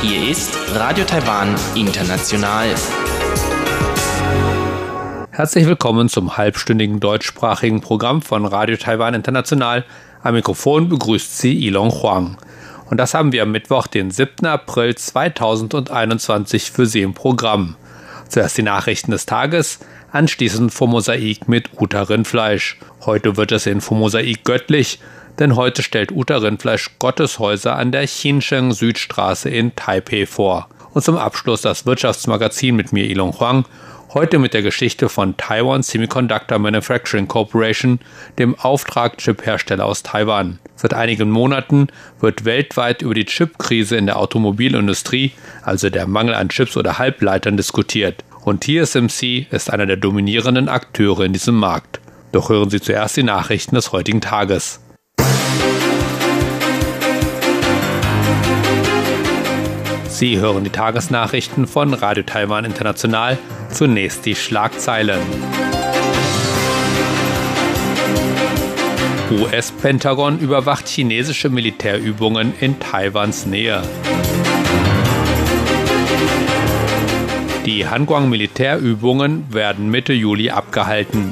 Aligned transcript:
Hier 0.00 0.30
ist 0.30 0.56
Radio 0.74 1.04
Taiwan 1.04 1.54
International. 1.74 2.68
Herzlich 5.32 5.66
willkommen 5.66 6.08
zum 6.08 6.38
halbstündigen 6.38 6.98
deutschsprachigen 6.98 7.82
Programm 7.82 8.22
von 8.22 8.46
Radio 8.46 8.78
Taiwan 8.78 9.12
International. 9.12 9.84
Am 10.22 10.32
Mikrofon 10.32 10.88
begrüßt 10.88 11.36
Sie 11.36 11.66
Ilon 11.66 11.90
Huang. 11.90 12.38
Und 12.88 12.96
das 12.96 13.12
haben 13.12 13.32
wir 13.32 13.42
am 13.42 13.52
Mittwoch, 13.52 13.86
den 13.86 14.10
7. 14.10 14.46
April 14.46 14.94
2021 14.94 16.70
für 16.70 16.86
Sie 16.86 17.02
im 17.02 17.12
Programm. 17.12 17.76
Zuerst 18.28 18.56
die 18.56 18.62
Nachrichten 18.62 19.10
des 19.10 19.26
Tages, 19.26 19.78
anschließend 20.12 20.72
vom 20.72 20.90
Mosaik 20.90 21.48
mit 21.48 21.70
Uta 21.80 22.02
Rindfleisch. 22.02 22.78
Heute 23.04 23.36
wird 23.36 23.50
es 23.50 23.66
in 23.66 23.82
Mosaik 23.90 24.44
göttlich, 24.44 25.00
denn 25.38 25.56
heute 25.56 25.82
stellt 25.82 26.12
Uta 26.12 26.36
Rindfleisch 26.36 26.90
Gotteshäuser 26.98 27.76
an 27.76 27.92
der 27.92 28.06
Chincheng 28.06 28.72
Südstraße 28.72 29.48
in 29.48 29.74
Taipei 29.74 30.26
vor. 30.26 30.68
Und 30.92 31.02
zum 31.02 31.16
Abschluss 31.16 31.62
das 31.62 31.86
Wirtschaftsmagazin 31.86 32.76
mit 32.76 32.92
mir 32.92 33.06
Ilon 33.06 33.32
Huang, 33.40 33.64
heute 34.12 34.38
mit 34.38 34.52
der 34.52 34.60
Geschichte 34.60 35.08
von 35.08 35.38
Taiwan 35.38 35.82
Semiconductor 35.82 36.58
Manufacturing 36.58 37.28
Corporation, 37.28 37.98
dem 38.38 38.54
Auftrag-Chip-Hersteller 38.58 39.86
aus 39.86 40.02
Taiwan. 40.02 40.58
Seit 40.76 40.92
einigen 40.92 41.30
Monaten 41.30 41.88
wird 42.20 42.44
weltweit 42.44 43.00
über 43.00 43.14
die 43.14 43.24
Chipkrise 43.24 43.96
in 43.96 44.04
der 44.04 44.18
Automobilindustrie, 44.18 45.32
also 45.62 45.88
der 45.88 46.06
Mangel 46.06 46.34
an 46.34 46.50
Chips 46.50 46.76
oder 46.76 46.98
Halbleitern, 46.98 47.56
diskutiert 47.56 48.22
und 48.44 48.64
TSMC 48.64 49.46
ist 49.50 49.72
einer 49.72 49.86
der 49.86 49.96
dominierenden 49.96 50.68
Akteure 50.68 51.20
in 51.20 51.32
diesem 51.32 51.56
Markt. 51.56 52.00
Doch 52.32 52.48
hören 52.48 52.70
Sie 52.70 52.80
zuerst 52.80 53.16
die 53.16 53.22
Nachrichten 53.22 53.74
des 53.74 53.92
heutigen 53.92 54.20
Tages. 54.20 54.80
Sie 60.08 60.38
hören 60.38 60.62
die 60.64 60.70
Tagesnachrichten 60.70 61.66
von 61.66 61.94
Radio 61.94 62.22
Taiwan 62.22 62.64
International. 62.64 63.38
Zunächst 63.70 64.24
die 64.24 64.34
Schlagzeilen. 64.34 65.20
US-Pentagon 69.30 70.38
überwacht 70.38 70.86
chinesische 70.88 71.48
Militärübungen 71.48 72.52
in 72.60 72.78
Taiwans 72.78 73.46
Nähe. 73.46 73.82
Die 77.64 77.86
Hanguang-Militärübungen 77.86 79.54
werden 79.54 79.88
Mitte 79.88 80.12
Juli 80.12 80.50
abgehalten. 80.50 81.30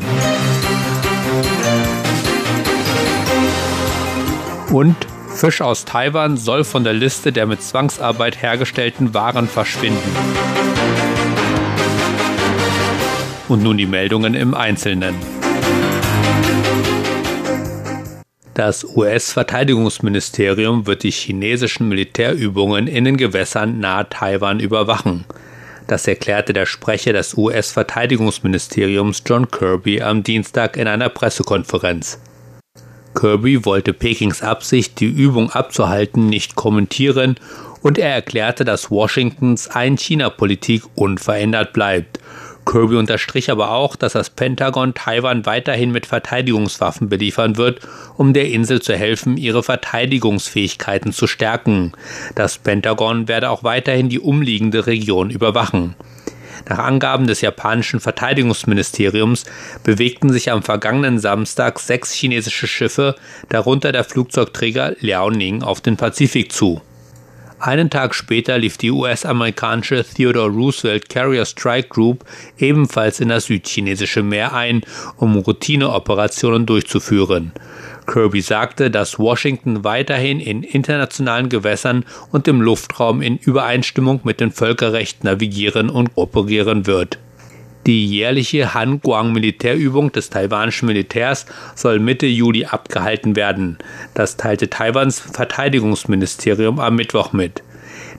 Und 4.71 4.95
Fisch 5.35 5.61
aus 5.61 5.85
Taiwan 5.85 6.37
soll 6.37 6.63
von 6.63 6.85
der 6.85 6.93
Liste 6.93 7.33
der 7.33 7.47
mit 7.47 7.63
Zwangsarbeit 7.63 8.41
hergestellten 8.41 9.13
Waren 9.13 9.49
verschwinden. 9.49 9.99
Und 13.49 13.65
nun 13.65 13.77
die 13.77 13.87
Meldungen 13.87 14.35
im 14.35 14.55
Einzelnen. 14.55 15.17
Das 18.55 18.85
US-Verteidigungsministerium 18.85 20.87
wird 20.87 21.03
die 21.03 21.11
chinesischen 21.11 21.89
Militärübungen 21.89 22.87
in 22.87 23.05
den 23.05 23.17
Gewässern 23.17 23.81
nahe 23.81 24.09
Taiwan 24.09 24.61
überwachen. 24.61 25.25
Das 25.91 26.07
erklärte 26.07 26.53
der 26.53 26.67
Sprecher 26.67 27.13
des 27.13 27.37
US-Verteidigungsministeriums 27.37 29.25
John 29.27 29.51
Kirby 29.51 30.01
am 30.03 30.23
Dienstag 30.23 30.77
in 30.77 30.87
einer 30.87 31.09
Pressekonferenz. 31.09 32.21
Kirby 33.17 33.65
wollte 33.65 33.93
Pekings 33.93 34.41
Absicht, 34.41 35.01
die 35.01 35.09
Übung 35.09 35.51
abzuhalten, 35.51 36.29
nicht 36.29 36.55
kommentieren 36.55 37.35
und 37.83 37.99
er 37.99 38.15
erklärte, 38.15 38.65
dass 38.65 38.93
Washingtons 38.93 39.67
Ein-China-Politik 39.67 40.85
unverändert 40.95 41.73
bleibt 41.73 42.21
Kirby 42.71 42.95
unterstrich 42.95 43.51
aber 43.51 43.73
auch, 43.73 43.97
dass 43.97 44.13
das 44.13 44.31
Pentagon 44.31 44.95
Taiwan 44.95 45.45
weiterhin 45.45 45.91
mit 45.91 46.07
Verteidigungswaffen 46.07 47.09
beliefern 47.09 47.57
wird, 47.57 47.81
um 48.17 48.33
der 48.33 48.49
Insel 48.49 48.81
zu 48.81 48.95
helfen, 48.95 49.37
ihre 49.37 49.65
Verteidigungsfähigkeiten 49.65 51.13
zu 51.13 51.27
stärken. 51.27 51.93
Das 52.37 52.59
Pentagon 52.59 53.27
werde 53.27 53.51
auch 53.51 53.65
weiterhin 53.65 54.09
die 54.09 54.21
umliegende 54.21 54.87
Region 54.87 55.31
überwachen. 55.31 55.97
Nach 56.69 56.79
Angaben 56.79 57.27
des 57.27 57.41
japanischen 57.41 57.99
Verteidigungsministeriums 57.99 59.47
bewegten 59.83 60.31
sich 60.31 60.53
am 60.53 60.63
vergangenen 60.63 61.19
Samstag 61.19 61.81
sechs 61.81 62.13
chinesische 62.13 62.69
Schiffe, 62.69 63.17
darunter 63.49 63.91
der 63.91 64.05
Flugzeugträger 64.05 64.95
Liaoning, 65.01 65.65
auf 65.65 65.81
den 65.81 65.97
Pazifik 65.97 66.53
zu. 66.53 66.83
Einen 67.61 67.91
Tag 67.91 68.15
später 68.15 68.57
lief 68.57 68.79
die 68.79 68.91
US-amerikanische 68.91 70.03
Theodore 70.03 70.49
Roosevelt 70.49 71.11
Carrier 71.11 71.45
Strike 71.45 71.89
Group 71.89 72.25
ebenfalls 72.59 73.21
in 73.21 73.29
das 73.29 73.45
südchinesische 73.45 74.23
Meer 74.23 74.55
ein, 74.55 74.81
um 75.19 75.37
Routineoperationen 75.37 76.65
durchzuführen. 76.65 77.53
Kirby 78.07 78.41
sagte, 78.41 78.91
dass 78.91 79.19
Washington 79.19 79.85
weiterhin 79.85 80.41
in 80.41 80.63
internationalen 80.63 81.51
Gewässern 81.51 82.07
und 82.33 82.49
im 82.49 82.63
Luftraum 82.63 83.21
in 83.21 83.37
Übereinstimmung 83.37 84.21
mit 84.25 84.41
dem 84.41 84.53
Völkerrecht 84.53 85.23
navigieren 85.23 85.91
und 85.91 86.13
operieren 86.15 86.87
wird. 86.87 87.19
Die 87.87 88.07
jährliche 88.07 88.75
Hanguang-Militärübung 88.75 90.13
des 90.13 90.29
taiwanischen 90.29 90.87
Militärs 90.87 91.47
soll 91.75 91.99
Mitte 91.99 92.27
Juli 92.27 92.67
abgehalten 92.67 93.37
werden. 93.37 93.79
Das 94.13 94.37
teilte 94.37 94.69
Taiwans 94.69 95.19
Verteidigungsministerium 95.19 96.79
am 96.79 96.97
Mittwoch 96.97 97.33
mit. 97.33 97.63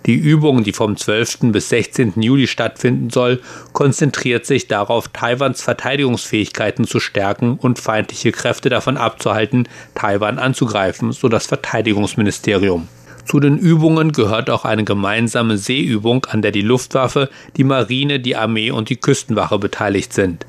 Die 0.08 0.16
Übung, 0.16 0.64
die 0.64 0.74
vom 0.74 0.98
12. 0.98 1.52
bis 1.52 1.70
16. 1.70 2.14
Juli 2.22 2.48
stattfinden 2.48 3.12
soll, 3.12 3.40
konzentriert 3.72 4.48
sich 4.48 4.68
darauf, 4.68 5.10
Taiwans 5.10 5.62
Verteidigungsfähigkeiten 5.62 6.88
zu 6.88 7.00
stärken 7.00 7.58
und 7.58 7.78
feindliche 7.78 8.32
Kräfte 8.32 8.70
davon 8.70 8.98
abzuhalten, 8.98 9.68
Taiwan 9.94 10.40
anzugreifen, 10.40 11.12
so 11.12 11.30
das 11.30 11.46
Verteidigungsministerium. 11.46 12.88
Zu 13.32 13.40
den 13.40 13.58
Übungen 13.58 14.12
gehört 14.12 14.50
auch 14.50 14.66
eine 14.66 14.84
gemeinsame 14.84 15.58
Seeübung, 15.58 16.26
an 16.26 16.42
der 16.42 16.52
die 16.52 16.60
Luftwaffe, 16.60 17.30
die 17.56 17.64
Marine, 17.64 18.20
die 18.20 18.36
Armee 18.36 18.72
und 18.72 18.90
die 18.90 18.98
Küstenwache 18.98 19.58
beteiligt 19.58 20.12
sind. 20.12 20.46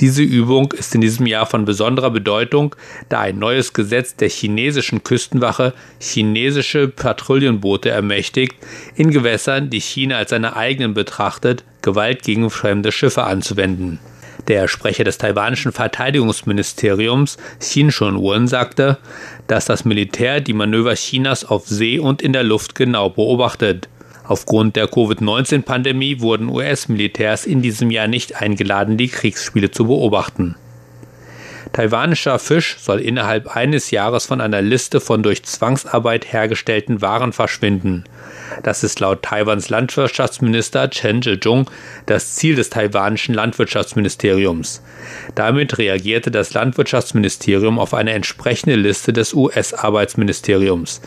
Diese 0.00 0.22
Übung 0.22 0.70
ist 0.72 0.94
in 0.94 1.00
diesem 1.00 1.24
Jahr 1.24 1.46
von 1.46 1.64
besonderer 1.64 2.10
Bedeutung, 2.10 2.76
da 3.08 3.20
ein 3.20 3.38
neues 3.38 3.72
Gesetz 3.72 4.16
der 4.16 4.28
chinesischen 4.28 5.02
Küstenwache 5.02 5.72
chinesische 5.98 6.88
Patrouillenboote 6.88 7.88
ermächtigt, 7.88 8.56
in 8.96 9.12
Gewässern, 9.12 9.70
die 9.70 9.80
China 9.80 10.18
als 10.18 10.28
seine 10.28 10.56
eigenen 10.56 10.92
betrachtet, 10.92 11.64
Gewalt 11.80 12.22
gegen 12.22 12.50
fremde 12.50 12.92
Schiffe 12.92 13.24
anzuwenden. 13.24 13.98
Der 14.48 14.68
Sprecher 14.68 15.02
des 15.02 15.18
taiwanischen 15.18 15.72
Verteidigungsministeriums, 15.72 17.36
Xin 17.58 17.90
Shun-wen, 17.90 18.46
sagte, 18.46 18.98
dass 19.48 19.64
das 19.64 19.84
Militär 19.84 20.40
die 20.40 20.52
Manöver 20.52 20.94
Chinas 20.94 21.44
auf 21.44 21.66
See 21.66 21.98
und 21.98 22.22
in 22.22 22.32
der 22.32 22.44
Luft 22.44 22.76
genau 22.76 23.10
beobachtet. 23.10 23.88
Aufgrund 24.22 24.76
der 24.76 24.86
Covid-19-Pandemie 24.86 26.20
wurden 26.20 26.48
US-Militärs 26.48 27.44
in 27.44 27.60
diesem 27.60 27.90
Jahr 27.90 28.06
nicht 28.06 28.40
eingeladen, 28.40 28.96
die 28.96 29.08
Kriegsspiele 29.08 29.72
zu 29.72 29.86
beobachten. 29.86 30.54
Taiwanischer 31.76 32.38
Fisch 32.38 32.78
soll 32.78 33.00
innerhalb 33.00 33.54
eines 33.54 33.90
Jahres 33.90 34.24
von 34.24 34.40
einer 34.40 34.62
Liste 34.62 34.98
von 34.98 35.22
durch 35.22 35.42
Zwangsarbeit 35.42 36.32
hergestellten 36.32 37.02
Waren 37.02 37.34
verschwinden. 37.34 38.04
Das 38.62 38.82
ist 38.82 38.98
laut 39.00 39.20
Taiwans 39.22 39.68
Landwirtschaftsminister 39.68 40.88
Chen 40.88 41.20
Zhejung 41.20 41.68
das 42.06 42.34
Ziel 42.34 42.54
des 42.54 42.70
taiwanischen 42.70 43.34
Landwirtschaftsministeriums. 43.34 44.82
Damit 45.34 45.76
reagierte 45.76 46.30
das 46.30 46.54
Landwirtschaftsministerium 46.54 47.78
auf 47.78 47.92
eine 47.92 48.12
entsprechende 48.12 48.76
Liste 48.76 49.12
des 49.12 49.34
US-Arbeitsministeriums. 49.34 51.02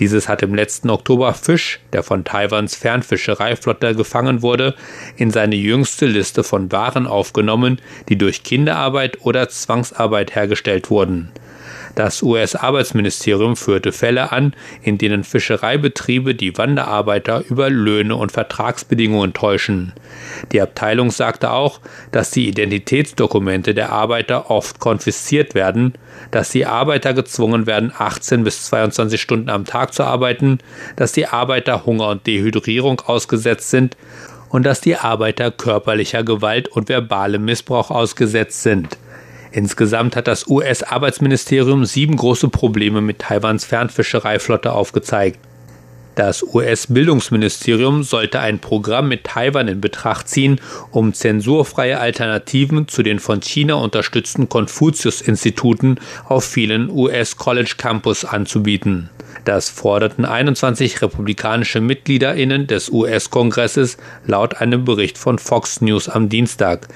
Dieses 0.00 0.28
hat 0.28 0.42
im 0.42 0.54
letzten 0.54 0.90
Oktober 0.90 1.32
Fisch, 1.32 1.80
der 1.94 2.02
von 2.02 2.24
Taiwans 2.24 2.74
Fernfischereiflotte 2.74 3.94
gefangen 3.94 4.42
wurde, 4.42 4.74
in 5.16 5.30
seine 5.30 5.56
jüngste 5.56 6.04
Liste 6.04 6.44
von 6.44 6.70
Waren 6.70 7.06
aufgenommen, 7.06 7.80
die 8.10 8.18
durch 8.18 8.42
Kinderarbeit 8.42 9.22
oder 9.22 9.48
Zwangsarbeit 9.48 10.09
hergestellt 10.10 10.90
wurden. 10.90 11.30
Das 11.94 12.22
US-Arbeitsministerium 12.22 13.56
führte 13.56 13.92
Fälle 13.92 14.32
an, 14.32 14.54
in 14.82 14.96
denen 14.98 15.24
Fischereibetriebe 15.24 16.34
die 16.34 16.56
Wanderarbeiter 16.56 17.42
über 17.48 17.68
Löhne 17.68 18.16
und 18.16 18.32
Vertragsbedingungen 18.32 19.32
täuschen. 19.32 19.92
Die 20.52 20.60
Abteilung 20.60 21.10
sagte 21.10 21.50
auch, 21.50 21.80
dass 22.12 22.30
die 22.30 22.48
Identitätsdokumente 22.48 23.74
der 23.74 23.90
Arbeiter 23.90 24.50
oft 24.50 24.78
konfisziert 24.78 25.54
werden, 25.54 25.94
dass 26.30 26.50
die 26.50 26.66
Arbeiter 26.66 27.12
gezwungen 27.12 27.66
werden, 27.66 27.92
18 27.96 28.44
bis 28.44 28.66
22 28.66 29.20
Stunden 29.20 29.50
am 29.50 29.64
Tag 29.64 29.92
zu 29.92 30.04
arbeiten, 30.04 30.58
dass 30.96 31.12
die 31.12 31.26
Arbeiter 31.26 31.86
Hunger 31.86 32.08
und 32.08 32.26
Dehydrierung 32.26 33.00
ausgesetzt 33.00 33.70
sind 33.70 33.96
und 34.48 34.64
dass 34.64 34.80
die 34.80 34.96
Arbeiter 34.96 35.50
körperlicher 35.50 36.22
Gewalt 36.22 36.68
und 36.68 36.88
verbalem 36.88 37.44
Missbrauch 37.44 37.90
ausgesetzt 37.90 38.62
sind. 38.62 38.96
Insgesamt 39.52 40.14
hat 40.16 40.28
das 40.28 40.46
US-Arbeitsministerium 40.46 41.84
sieben 41.84 42.16
große 42.16 42.48
Probleme 42.48 43.00
mit 43.00 43.18
Taiwans 43.18 43.64
Fernfischereiflotte 43.64 44.72
aufgezeigt. 44.72 45.40
Das 46.20 46.42
US-Bildungsministerium 46.42 48.02
sollte 48.02 48.40
ein 48.40 48.58
Programm 48.58 49.08
mit 49.08 49.24
Taiwan 49.24 49.68
in 49.68 49.80
Betracht 49.80 50.28
ziehen, 50.28 50.60
um 50.90 51.14
zensurfreie 51.14 51.98
Alternativen 51.98 52.88
zu 52.88 53.02
den 53.02 53.18
von 53.18 53.40
China 53.40 53.76
unterstützten 53.76 54.46
Konfuzius-Instituten 54.46 55.96
auf 56.26 56.44
vielen 56.44 56.90
US-College-Campus 56.90 58.26
anzubieten. 58.26 59.08
Das 59.46 59.70
forderten 59.70 60.26
21 60.26 61.00
republikanische 61.00 61.80
MitgliederInnen 61.80 62.66
des 62.66 62.90
US-Kongresses 62.90 63.96
laut 64.26 64.60
einem 64.60 64.84
Bericht 64.84 65.16
von 65.16 65.38
Fox 65.38 65.80
News 65.80 66.10
am 66.10 66.28
Dienstag. 66.28 66.88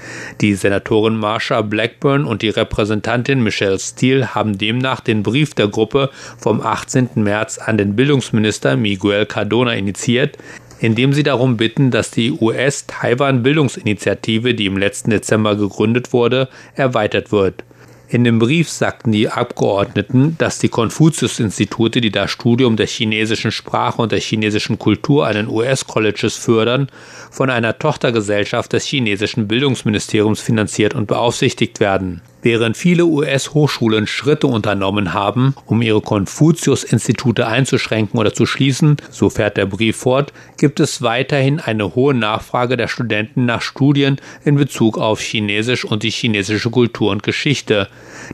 Die 0.42 0.54
Senatorin 0.54 1.16
Marsha 1.16 1.62
Blackburn 1.62 2.26
und 2.26 2.42
die 2.42 2.50
Repräsentantin 2.50 3.42
Michelle 3.42 3.78
Steele 3.78 4.34
haben 4.34 4.58
demnach 4.58 5.00
den 5.00 5.22
Brief 5.22 5.54
der 5.54 5.68
Gruppe 5.68 6.10
vom 6.36 6.60
18. 6.60 7.10
März 7.14 7.56
an 7.58 7.78
den 7.78 7.96
Bildungsminister 7.96 8.76
Miguel 8.76 9.13
Cardona 9.26 9.74
initiiert, 9.74 10.38
indem 10.80 11.12
sie 11.12 11.22
darum 11.22 11.56
bitten, 11.56 11.90
dass 11.90 12.10
die 12.10 12.32
US-Taiwan-Bildungsinitiative, 12.32 14.54
die 14.54 14.66
im 14.66 14.76
letzten 14.76 15.10
Dezember 15.10 15.56
gegründet 15.56 16.12
wurde, 16.12 16.48
erweitert 16.74 17.32
wird. 17.32 17.64
In 18.08 18.22
dem 18.22 18.38
Brief 18.38 18.70
sagten 18.70 19.12
die 19.12 19.30
Abgeordneten, 19.30 20.36
dass 20.38 20.58
die 20.58 20.68
Konfuzius-Institute, 20.68 22.00
die 22.00 22.12
das 22.12 22.30
Studium 22.30 22.76
der 22.76 22.86
chinesischen 22.86 23.50
Sprache 23.50 24.02
und 24.02 24.12
der 24.12 24.20
chinesischen 24.20 24.78
Kultur 24.78 25.26
an 25.26 25.34
den 25.34 25.48
US-Colleges 25.48 26.36
fördern, 26.36 26.88
von 27.30 27.50
einer 27.50 27.78
Tochtergesellschaft 27.78 28.72
des 28.72 28.84
chinesischen 28.84 29.48
Bildungsministeriums 29.48 30.40
finanziert 30.40 30.94
und 30.94 31.06
beaufsichtigt 31.06 31.80
werden. 31.80 32.20
Während 32.44 32.76
viele 32.76 33.06
US-Hochschulen 33.06 34.06
Schritte 34.06 34.48
unternommen 34.48 35.14
haben, 35.14 35.54
um 35.64 35.80
ihre 35.80 36.02
Konfuzius-Institute 36.02 37.46
einzuschränken 37.46 38.20
oder 38.20 38.34
zu 38.34 38.44
schließen, 38.44 38.98
so 39.08 39.30
fährt 39.30 39.56
der 39.56 39.64
Brief 39.64 39.96
fort, 39.96 40.34
gibt 40.58 40.78
es 40.78 41.00
weiterhin 41.00 41.58
eine 41.58 41.94
hohe 41.94 42.12
Nachfrage 42.12 42.76
der 42.76 42.88
Studenten 42.88 43.46
nach 43.46 43.62
Studien 43.62 44.20
in 44.44 44.56
Bezug 44.56 44.98
auf 44.98 45.22
Chinesisch 45.22 45.86
und 45.86 46.02
die 46.02 46.10
chinesische 46.10 46.68
Kultur 46.68 47.12
und 47.12 47.22
Geschichte, 47.22 47.88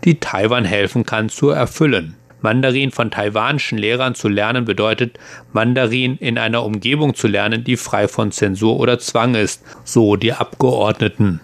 die 0.04 0.18
Taiwan 0.18 0.64
helfen 0.64 1.06
kann 1.06 1.28
zu 1.28 1.50
erfüllen. 1.50 2.16
Mandarin 2.40 2.90
von 2.90 3.12
taiwanischen 3.12 3.78
Lehrern 3.78 4.16
zu 4.16 4.26
lernen 4.26 4.64
bedeutet, 4.64 5.20
Mandarin 5.52 6.16
in 6.16 6.36
einer 6.36 6.64
Umgebung 6.64 7.14
zu 7.14 7.28
lernen, 7.28 7.62
die 7.62 7.76
frei 7.76 8.08
von 8.08 8.32
Zensur 8.32 8.80
oder 8.80 8.98
Zwang 8.98 9.36
ist, 9.36 9.62
so 9.84 10.16
die 10.16 10.32
Abgeordneten. 10.32 11.40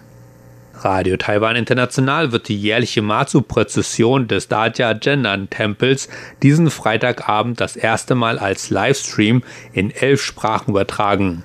Radio 0.79 1.17
Taiwan 1.17 1.55
International 1.55 2.31
wird 2.31 2.47
die 2.47 2.57
jährliche 2.57 3.01
Matsu-Prozession 3.01 4.27
des 4.27 4.47
Daja 4.47 4.93
Jenan 5.01 5.49
Tempels 5.49 6.07
diesen 6.43 6.69
Freitagabend 6.69 7.59
das 7.59 7.75
erste 7.75 8.13
Mal 8.13 8.37
als 8.37 8.69
Livestream 8.69 9.43
in 9.73 9.89
elf 9.89 10.21
Sprachen 10.21 10.71
übertragen. 10.71 11.43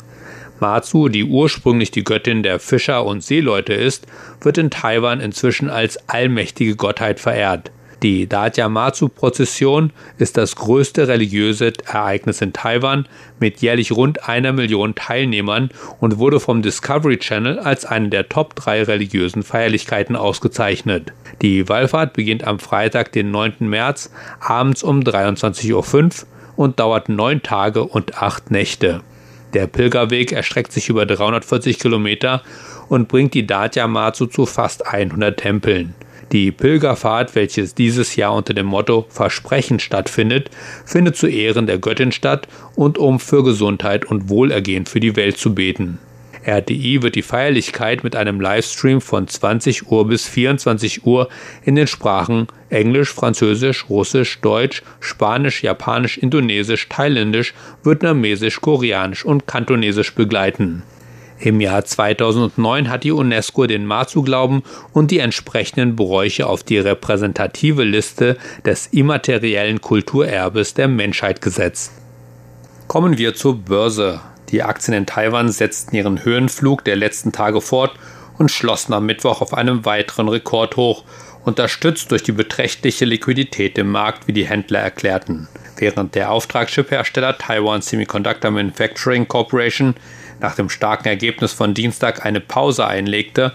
Matsu, 0.61 1.09
die 1.09 1.25
ursprünglich 1.25 1.91
die 1.91 2.05
Göttin 2.05 2.43
der 2.43 2.61
Fischer 2.61 3.05
und 3.05 3.25
Seeleute 3.25 3.73
ist, 3.73 4.07
wird 4.41 4.59
in 4.59 4.71
Taiwan 4.71 5.21
inzwischen 5.21 5.71
als 5.71 6.09
allmächtige 6.09 6.77
Gottheit 6.77 7.19
verehrt. 7.19 7.71
Die 8.03 8.29
Datyamatsu-Prozession 8.29 9.93
ist 10.19 10.37
das 10.37 10.57
größte 10.57 11.07
religiöse 11.07 11.73
Ereignis 11.87 12.41
in 12.41 12.53
Taiwan 12.53 13.07
mit 13.39 13.61
jährlich 13.61 13.93
rund 13.93 14.29
einer 14.29 14.53
Million 14.53 14.97
Teilnehmern 14.97 15.71
und 16.01 16.19
wurde 16.19 16.41
vom 16.41 16.63
Discovery 16.63 17.19
Channel 17.19 17.61
als 17.61 17.85
eine 17.85 18.09
der 18.09 18.29
Top 18.29 18.57
3 18.57 18.83
religiösen 18.85 19.45
Feierlichkeiten 19.45 20.17
ausgezeichnet. 20.17 21.13
Die 21.43 21.69
Wallfahrt 21.69 22.15
beginnt 22.15 22.43
am 22.45 22.59
Freitag, 22.59 23.13
den 23.13 23.31
9. 23.31 23.55
März, 23.61 24.11
abends 24.41 24.83
um 24.83 24.99
23.05 25.01 25.73
Uhr 25.73 26.11
und 26.57 26.81
dauert 26.81 27.09
neun 27.09 27.41
Tage 27.45 27.85
und 27.85 28.21
acht 28.21 28.51
Nächte. 28.51 29.03
Der 29.55 29.69
Pilgerweg 29.69 30.33
erstreckt 30.33 30.73
sich 30.73 30.89
über 30.89 31.07
340 31.07 31.79
Kilometer 31.79 32.43
und 32.89 33.07
bringt 33.07 33.35
die 33.35 33.47
Datyamatsu 33.47 34.27
zu 34.27 34.45
fast 34.45 34.89
100 34.89 35.39
Tempeln. 35.39 35.95
Die 36.31 36.53
Pilgerfahrt, 36.53 37.35
welches 37.35 37.75
dieses 37.75 38.17
Jahr 38.17 38.35
unter 38.35 38.55
dem 38.55 38.67
Motto 38.67 39.07
Versprechen 39.09 39.81
stattfindet, 39.81 40.51
findet 40.85 41.17
zu 41.17 41.27
Ehren 41.27 41.67
der 41.67 41.79
Göttin 41.79 42.13
statt 42.13 42.49
und 42.75 42.97
um 42.97 43.19
für 43.19 43.43
Gesundheit 43.43 44.05
und 44.05 44.29
Wohlergehen 44.29 44.87
für 44.87 45.01
die 45.01 45.17
Welt 45.17 45.37
zu 45.37 45.55
beten. 45.55 45.99
RTI 46.45 47.03
wird 47.03 47.15
die 47.15 47.23
Feierlichkeit 47.23 48.03
mit 48.03 48.17
einem 48.17 48.41
Livestream 48.41 49.01
von 49.01 49.29
20 49.29 49.91
Uhr 49.91 50.09
bis 50.09 50.27
24 50.27 51.07
Uhr 51.07 51.29
in 51.65 51.77
den 51.77 51.87
Sprachen 51.87 52.49
Englisch, 52.69 53.13
Französisch, 53.13 53.89
Russisch, 53.89 54.41
Deutsch, 54.41 54.83
Spanisch, 54.99 55.63
Japanisch, 55.63 56.19
Indonesisch, 56.19 56.89
Thailändisch, 56.89 57.55
Vietnamesisch, 57.85 58.61
Koreanisch 58.61 59.25
und 59.25 59.47
Kantonesisch 59.47 60.15
begleiten. 60.15 60.83
Im 61.45 61.61
Jahr 61.61 61.85
2009 61.85 62.89
hat 62.89 63.03
die 63.03 63.11
UNESCO 63.11 63.67
den 63.67 63.85
Matsu-Glauben 63.85 64.63
und 64.93 65.11
die 65.11 65.19
entsprechenden 65.19 65.97
Bräuche 65.97 66.47
auf 66.47 66.63
die 66.63 66.79
repräsentative 66.79 67.83
Liste 67.83 68.37
des 68.65 68.87
immateriellen 68.87 69.81
Kulturerbes 69.81 70.75
der 70.75 70.87
Menschheit 70.87 71.41
gesetzt. 71.43 71.91
Kommen 72.87 73.19
wir 73.19 73.35
zur 73.35 73.57
Börse. 73.57 74.21
Die 74.51 74.63
Aktien 74.63 74.97
in 74.97 75.05
Taiwan 75.05 75.49
setzten 75.49 75.97
ihren 75.97 76.25
Höhenflug 76.25 76.85
der 76.85 76.95
letzten 76.95 77.33
Tage 77.33 77.61
fort 77.61 77.91
und 78.39 78.53
schlossen 78.53 78.93
am 78.93 79.07
Mittwoch 79.07 79.41
auf 79.41 79.53
einem 79.53 79.85
weiteren 79.85 80.29
Rekordhoch, 80.29 81.03
unterstützt 81.45 82.13
durch 82.13 82.23
die 82.23 82.31
beträchtliche 82.31 83.05
Liquidität 83.05 83.77
im 83.79 83.91
Markt, 83.91 84.29
wie 84.29 84.33
die 84.33 84.47
Händler 84.47 84.79
erklärten. 84.79 85.49
Während 85.77 86.15
der 86.15 86.31
Auftragschiphersteller 86.31 87.37
Taiwan 87.37 87.83
Semiconductor 87.83 88.53
Manufacturing 88.53 89.27
Corporation 89.27 89.97
nach 90.43 90.55
dem 90.55 90.69
starken 90.69 91.09
Ergebnis 91.09 91.53
von 91.53 91.73
Dienstag 91.73 92.27
eine 92.27 92.41
Pause 92.41 92.87
einlegte, 92.87 93.53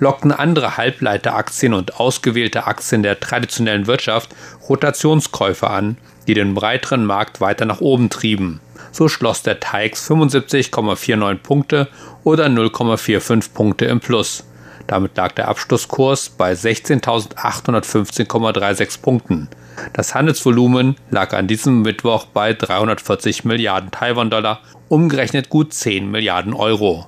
lockten 0.00 0.32
andere 0.32 0.76
Halbleiteraktien 0.76 1.74
und 1.74 2.00
ausgewählte 2.00 2.66
Aktien 2.66 3.02
der 3.02 3.20
traditionellen 3.20 3.86
Wirtschaft 3.86 4.30
Rotationskäufe 4.68 5.68
an, 5.68 5.98
die 6.26 6.34
den 6.34 6.54
breiteren 6.54 7.04
Markt 7.04 7.40
weiter 7.40 7.66
nach 7.66 7.80
oben 7.80 8.10
trieben. 8.10 8.60
So 8.92 9.08
schloss 9.08 9.42
der 9.42 9.60
TAIX 9.60 10.10
75,49 10.10 11.34
Punkte 11.36 11.88
oder 12.24 12.46
0,45 12.46 13.52
Punkte 13.52 13.84
im 13.84 14.00
Plus. 14.00 14.44
Damit 14.86 15.16
lag 15.16 15.32
der 15.32 15.48
Abschlusskurs 15.48 16.30
bei 16.30 16.52
16.815,36 16.52 19.02
Punkten. 19.02 19.48
Das 19.92 20.14
Handelsvolumen 20.14 20.96
lag 21.10 21.32
an 21.32 21.46
diesem 21.46 21.82
Mittwoch 21.82 22.26
bei 22.26 22.52
340 22.52 23.44
Milliarden 23.44 23.90
Taiwan-Dollar, 23.90 24.60
umgerechnet 24.88 25.48
gut 25.48 25.72
10 25.72 26.10
Milliarden 26.10 26.54
Euro. 26.54 27.06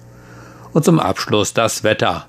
Und 0.73 0.85
zum 0.85 1.01
Abschluss 1.01 1.55
das 1.55 1.85
Wetter. 1.85 2.27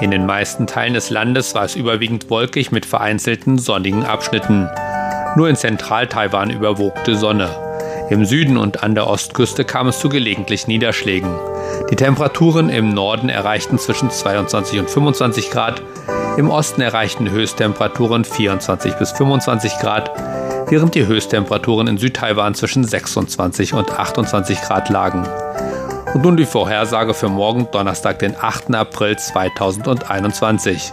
In 0.00 0.10
den 0.10 0.24
meisten 0.24 0.66
Teilen 0.66 0.94
des 0.94 1.10
Landes 1.10 1.54
war 1.54 1.64
es 1.64 1.76
überwiegend 1.76 2.30
wolkig 2.30 2.72
mit 2.72 2.86
vereinzelten 2.86 3.58
sonnigen 3.58 4.02
Abschnitten. 4.02 4.66
Nur 5.36 5.48
in 5.50 5.56
Zentral-Taiwan 5.56 6.48
überwog 6.48 7.04
die 7.04 7.14
Sonne. 7.14 7.50
Im 8.08 8.24
Süden 8.24 8.56
und 8.56 8.82
an 8.82 8.94
der 8.94 9.06
Ostküste 9.06 9.64
kam 9.64 9.88
es 9.88 10.00
zu 10.00 10.08
gelegentlich 10.08 10.66
Niederschlägen. 10.66 11.30
Die 11.90 11.96
Temperaturen 11.96 12.70
im 12.70 12.88
Norden 12.88 13.28
erreichten 13.28 13.78
zwischen 13.78 14.10
22 14.10 14.80
und 14.80 14.90
25 14.90 15.50
Grad, 15.50 15.82
im 16.38 16.48
Osten 16.48 16.80
erreichten 16.80 17.30
Höchsttemperaturen 17.30 18.24
24 18.24 18.94
bis 18.94 19.12
25 19.12 19.78
Grad, 19.80 20.10
während 20.70 20.94
die 20.94 21.06
Höchsttemperaturen 21.06 21.88
in 21.88 21.98
Südtaiwan 21.98 22.54
zwischen 22.54 22.84
26 22.84 23.74
und 23.74 23.90
28 23.90 24.62
Grad 24.62 24.88
lagen. 24.88 25.28
Und 26.14 26.24
nun 26.24 26.36
die 26.36 26.44
Vorhersage 26.44 27.14
für 27.14 27.28
morgen 27.28 27.68
Donnerstag, 27.70 28.18
den 28.18 28.34
8. 28.36 28.74
April 28.74 29.16
2021. 29.16 30.92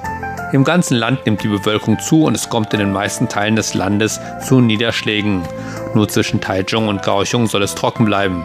Im 0.53 0.63
ganzen 0.63 0.95
Land 0.95 1.25
nimmt 1.25 1.43
die 1.43 1.47
Bewölkung 1.47 1.99
zu 1.99 2.23
und 2.23 2.35
es 2.35 2.49
kommt 2.49 2.71
in 2.73 2.79
den 2.79 2.93
meisten 2.93 3.27
Teilen 3.27 3.55
des 3.55 3.73
Landes 3.73 4.19
zu 4.47 4.61
Niederschlägen. 4.61 5.41
Nur 5.95 6.07
zwischen 6.07 6.39
Taichung 6.39 6.87
und 6.87 7.01
Kaohsiung 7.01 7.47
soll 7.47 7.63
es 7.63 7.73
trocken 7.73 8.05
bleiben. 8.05 8.43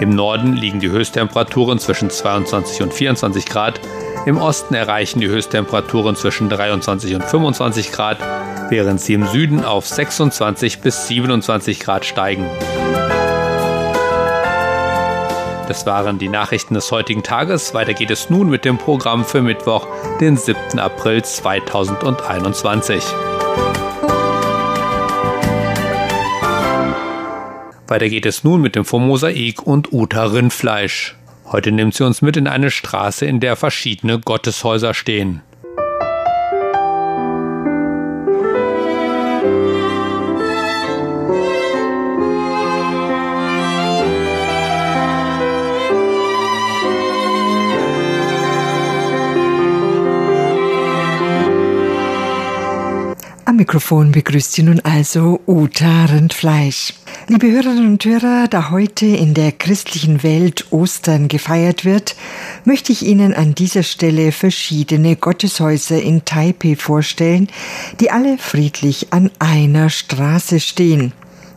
Im 0.00 0.10
Norden 0.10 0.54
liegen 0.54 0.78
die 0.78 0.90
Höchsttemperaturen 0.90 1.80
zwischen 1.80 2.10
22 2.10 2.82
und 2.82 2.94
24 2.94 3.44
Grad. 3.46 3.80
Im 4.24 4.38
Osten 4.38 4.74
erreichen 4.74 5.20
die 5.20 5.28
Höchsttemperaturen 5.28 6.14
zwischen 6.14 6.48
23 6.48 7.16
und 7.16 7.24
25 7.24 7.90
Grad, 7.90 8.18
während 8.70 9.00
sie 9.00 9.14
im 9.14 9.26
Süden 9.26 9.64
auf 9.64 9.86
26 9.86 10.80
bis 10.80 11.08
27 11.08 11.80
Grad 11.80 12.04
steigen. 12.04 12.46
Das 15.68 15.86
waren 15.86 16.18
die 16.18 16.28
Nachrichten 16.28 16.74
des 16.74 16.92
heutigen 16.92 17.22
Tages. 17.22 17.72
Weiter 17.72 17.94
geht 17.94 18.10
es 18.10 18.28
nun 18.28 18.50
mit 18.50 18.66
dem 18.66 18.76
Programm 18.76 19.24
für 19.24 19.40
Mittwoch, 19.40 19.86
den 20.20 20.36
7. 20.36 20.78
April 20.78 21.24
2021. 21.24 23.02
Weiter 27.86 28.08
geht 28.10 28.26
es 28.26 28.44
nun 28.44 28.60
mit 28.60 28.76
dem 28.76 28.84
vom 28.84 29.06
Mosaik 29.06 29.62
und 29.66 29.90
Uta 29.90 30.24
Rindfleisch. 30.24 31.16
Heute 31.46 31.72
nimmt 31.72 31.94
sie 31.94 32.04
uns 32.04 32.20
mit 32.20 32.36
in 32.36 32.46
eine 32.46 32.70
Straße, 32.70 33.24
in 33.24 33.40
der 33.40 33.56
verschiedene 33.56 34.18
Gotteshäuser 34.18 34.92
stehen. 34.92 35.40
Am 53.54 53.58
Mikrofon 53.58 54.10
begrüßt 54.10 54.52
Sie 54.52 54.64
nun 54.64 54.80
also 54.80 55.40
Uta 55.46 56.06
Rindfleisch. 56.06 56.92
Liebe 57.28 57.52
Hörerinnen 57.52 57.92
und 57.92 58.04
Hörer, 58.04 58.48
da 58.48 58.72
heute 58.72 59.06
in 59.06 59.32
der 59.32 59.52
christlichen 59.52 60.24
Welt 60.24 60.72
Ostern 60.72 61.28
gefeiert 61.28 61.84
wird, 61.84 62.16
möchte 62.64 62.90
ich 62.90 63.06
Ihnen 63.06 63.32
an 63.32 63.54
dieser 63.54 63.84
Stelle 63.84 64.32
verschiedene 64.32 65.14
Gotteshäuser 65.14 66.02
in 66.02 66.24
Taipei 66.24 66.74
vorstellen, 66.74 67.46
die 68.00 68.10
alle 68.10 68.38
friedlich 68.38 69.12
an 69.12 69.30
einer 69.38 69.88
Straße 69.88 70.58
stehen, 70.58 71.12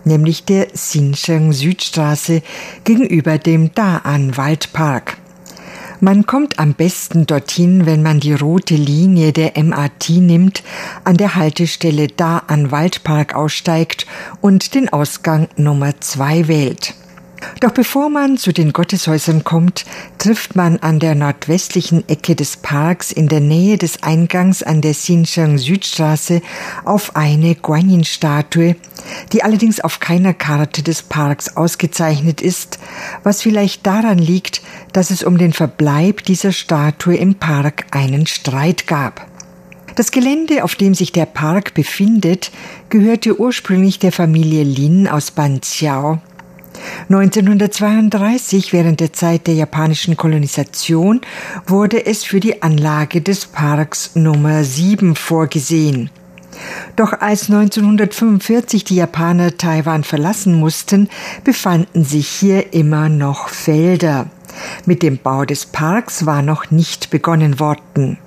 nämlich 0.05 0.45
der 0.45 0.67
Xinsheng 0.67 1.51
Südstraße 1.51 2.43
gegenüber 2.83 3.39
dem 3.39 3.71
Da'an 3.71 4.37
Waldpark. 4.37 5.17
Man 5.99 6.27
kommt 6.27 6.59
am 6.59 6.75
besten 6.75 7.25
dorthin, 7.25 7.87
wenn 7.87 8.03
man 8.03 8.19
die 8.19 8.33
rote 8.33 8.75
Linie 8.75 9.33
der 9.33 9.53
MAT 9.63 10.09
nimmt, 10.09 10.61
an 11.03 11.17
der 11.17 11.33
Haltestelle 11.33 12.07
da 12.07 12.43
an 12.45 12.69
Waldpark 12.69 13.33
aussteigt 13.33 14.05
und 14.39 14.75
den 14.75 14.89
Ausgang 14.89 15.47
Nummer 15.55 15.99
zwei 15.99 16.47
wählt. 16.47 16.93
Doch 17.59 17.71
bevor 17.71 18.09
man 18.09 18.37
zu 18.37 18.51
den 18.51 18.73
Gotteshäusern 18.73 19.43
kommt, 19.43 19.85
trifft 20.17 20.55
man 20.55 20.77
an 20.77 20.99
der 20.99 21.15
nordwestlichen 21.15 22.07
Ecke 22.07 22.35
des 22.35 22.57
Parks 22.57 23.11
in 23.11 23.27
der 23.27 23.39
Nähe 23.39 23.77
des 23.77 24.03
Eingangs 24.03 24.63
an 24.63 24.81
der 24.81 24.93
Xinjiang 24.93 25.57
Südstraße 25.57 26.41
auf 26.85 27.15
eine 27.15 27.55
Guanyin-Statue, 27.55 28.75
die 29.31 29.43
allerdings 29.43 29.79
auf 29.79 29.99
keiner 29.99 30.33
Karte 30.33 30.83
des 30.83 31.01
Parks 31.01 31.55
ausgezeichnet 31.55 32.41
ist, 32.41 32.79
was 33.23 33.41
vielleicht 33.41 33.85
daran 33.85 34.19
liegt, 34.19 34.61
dass 34.93 35.09
es 35.09 35.23
um 35.23 35.37
den 35.37 35.53
Verbleib 35.53 36.23
dieser 36.23 36.51
Statue 36.51 37.15
im 37.15 37.35
Park 37.35 37.85
einen 37.91 38.27
Streit 38.27 38.87
gab. 38.87 39.25
Das 39.95 40.11
Gelände, 40.11 40.63
auf 40.63 40.75
dem 40.75 40.93
sich 40.93 41.11
der 41.11 41.25
Park 41.25 41.73
befindet, 41.73 42.51
gehörte 42.89 43.39
ursprünglich 43.39 43.97
der 43.97 44.11
Familie 44.11 44.63
Lin 44.63 45.07
aus 45.07 45.31
Banqiao 45.31 46.19
1932, 47.09 48.73
während 48.73 48.99
der 48.99 49.13
Zeit 49.13 49.47
der 49.47 49.53
japanischen 49.53 50.17
Kolonisation, 50.17 51.21
wurde 51.65 52.05
es 52.05 52.23
für 52.23 52.39
die 52.39 52.61
Anlage 52.61 53.21
des 53.21 53.45
Parks 53.45 54.11
Nummer 54.15 54.63
7 54.63 55.15
vorgesehen. 55.15 56.09
Doch 56.95 57.13
als 57.13 57.49
1945 57.49 58.83
die 58.83 58.95
Japaner 58.95 59.57
Taiwan 59.57 60.03
verlassen 60.03 60.55
mussten, 60.55 61.09
befanden 61.43 62.03
sich 62.03 62.27
hier 62.27 62.73
immer 62.73 63.09
noch 63.09 63.49
Felder. 63.49 64.27
Mit 64.85 65.03
dem 65.03 65.17
Bau 65.17 65.45
des 65.45 65.65
Parks 65.65 66.25
war 66.25 66.41
noch 66.41 66.71
nicht 66.71 67.09
begonnen 67.09 67.59
worden. 67.59 68.17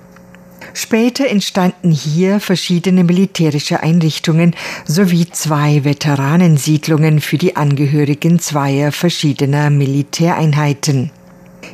Später 0.73 1.27
entstanden 1.27 1.91
hier 1.91 2.39
verschiedene 2.39 3.03
militärische 3.03 3.81
Einrichtungen 3.81 4.55
sowie 4.85 5.29
zwei 5.29 5.83
Veteranensiedlungen 5.83 7.21
für 7.21 7.37
die 7.37 7.55
Angehörigen 7.55 8.39
zweier 8.39 8.91
verschiedener 8.91 9.69
Militäreinheiten. 9.69 11.11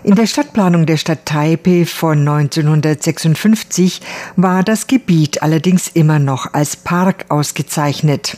In 0.04 0.16
der 0.16 0.28
Stadtplanung 0.28 0.86
der 0.86 0.98
Stadt 0.98 1.26
Taipei 1.26 1.86
von 1.86 2.20
1956 2.20 4.02
war 4.36 4.64
das 4.64 4.88
Gebiet 4.88 5.42
allerdings 5.42 5.88
immer 5.88 6.20
noch 6.20 6.54
als 6.54 6.76
Park 6.76 7.26
ausgezeichnet. 7.30 8.38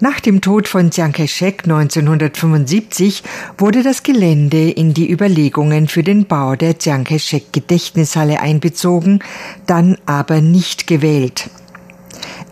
Nach 0.00 0.20
dem 0.20 0.40
Tod 0.40 0.68
von 0.68 0.90
Chiang 0.90 1.12
Kai-shek 1.12 1.64
1975 1.64 3.22
wurde 3.56 3.82
das 3.82 4.02
Gelände 4.02 4.70
in 4.70 4.94
die 4.94 5.10
Überlegungen 5.10 5.88
für 5.88 6.02
den 6.02 6.26
Bau 6.26 6.56
der 6.56 6.78
Chiang 6.78 7.04
Kai-shek 7.04 7.52
Gedächtnishalle 7.52 8.40
einbezogen, 8.40 9.20
dann 9.66 9.98
aber 10.06 10.40
nicht 10.40 10.86
gewählt. 10.86 11.50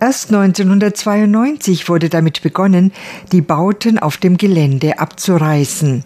Erst 0.01 0.33
1992 0.33 1.89
wurde 1.89 2.09
damit 2.09 2.43
begonnen, 2.43 2.93
die 3.33 3.41
Bauten 3.41 3.99
auf 3.99 4.19
dem 4.19 4.37
Gelände 4.37 4.99
abzureißen. 4.99 6.05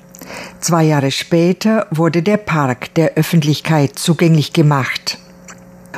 Zwei 0.61 0.85
Jahre 0.85 1.11
später 1.11 1.87
wurde 1.91 2.23
der 2.23 2.37
Park 2.37 2.95
der 2.95 3.15
Öffentlichkeit 3.15 3.99
zugänglich 3.99 4.53
gemacht. 4.53 5.19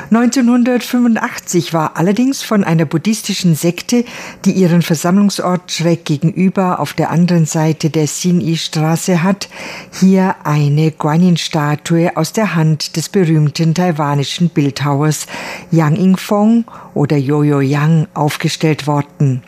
1985 0.09 1.73
war 1.73 1.97
allerdings 1.97 2.41
von 2.41 2.63
einer 2.63 2.85
buddhistischen 2.85 3.55
Sekte, 3.55 4.05
die 4.45 4.51
ihren 4.51 4.81
Versammlungsort 4.81 5.71
schräg 5.71 6.05
gegenüber 6.05 6.79
auf 6.79 6.93
der 6.93 7.09
anderen 7.11 7.45
Seite 7.45 7.89
der 7.89 8.07
Xin-I-Straße 8.07 9.23
hat, 9.23 9.49
hier 9.91 10.35
eine 10.43 10.91
Guanyin-Statue 10.91 12.17
aus 12.17 12.33
der 12.33 12.55
Hand 12.55 12.95
des 12.95 13.09
berühmten 13.09 13.73
taiwanischen 13.73 14.49
Bildhauers 14.49 15.27
Yang 15.71 15.95
Ingfong 15.95 16.65
oder 16.93 17.17
Yo-Yo 17.17 17.59
Yang 17.59 18.07
aufgestellt 18.13 18.87
worden. 18.87 19.43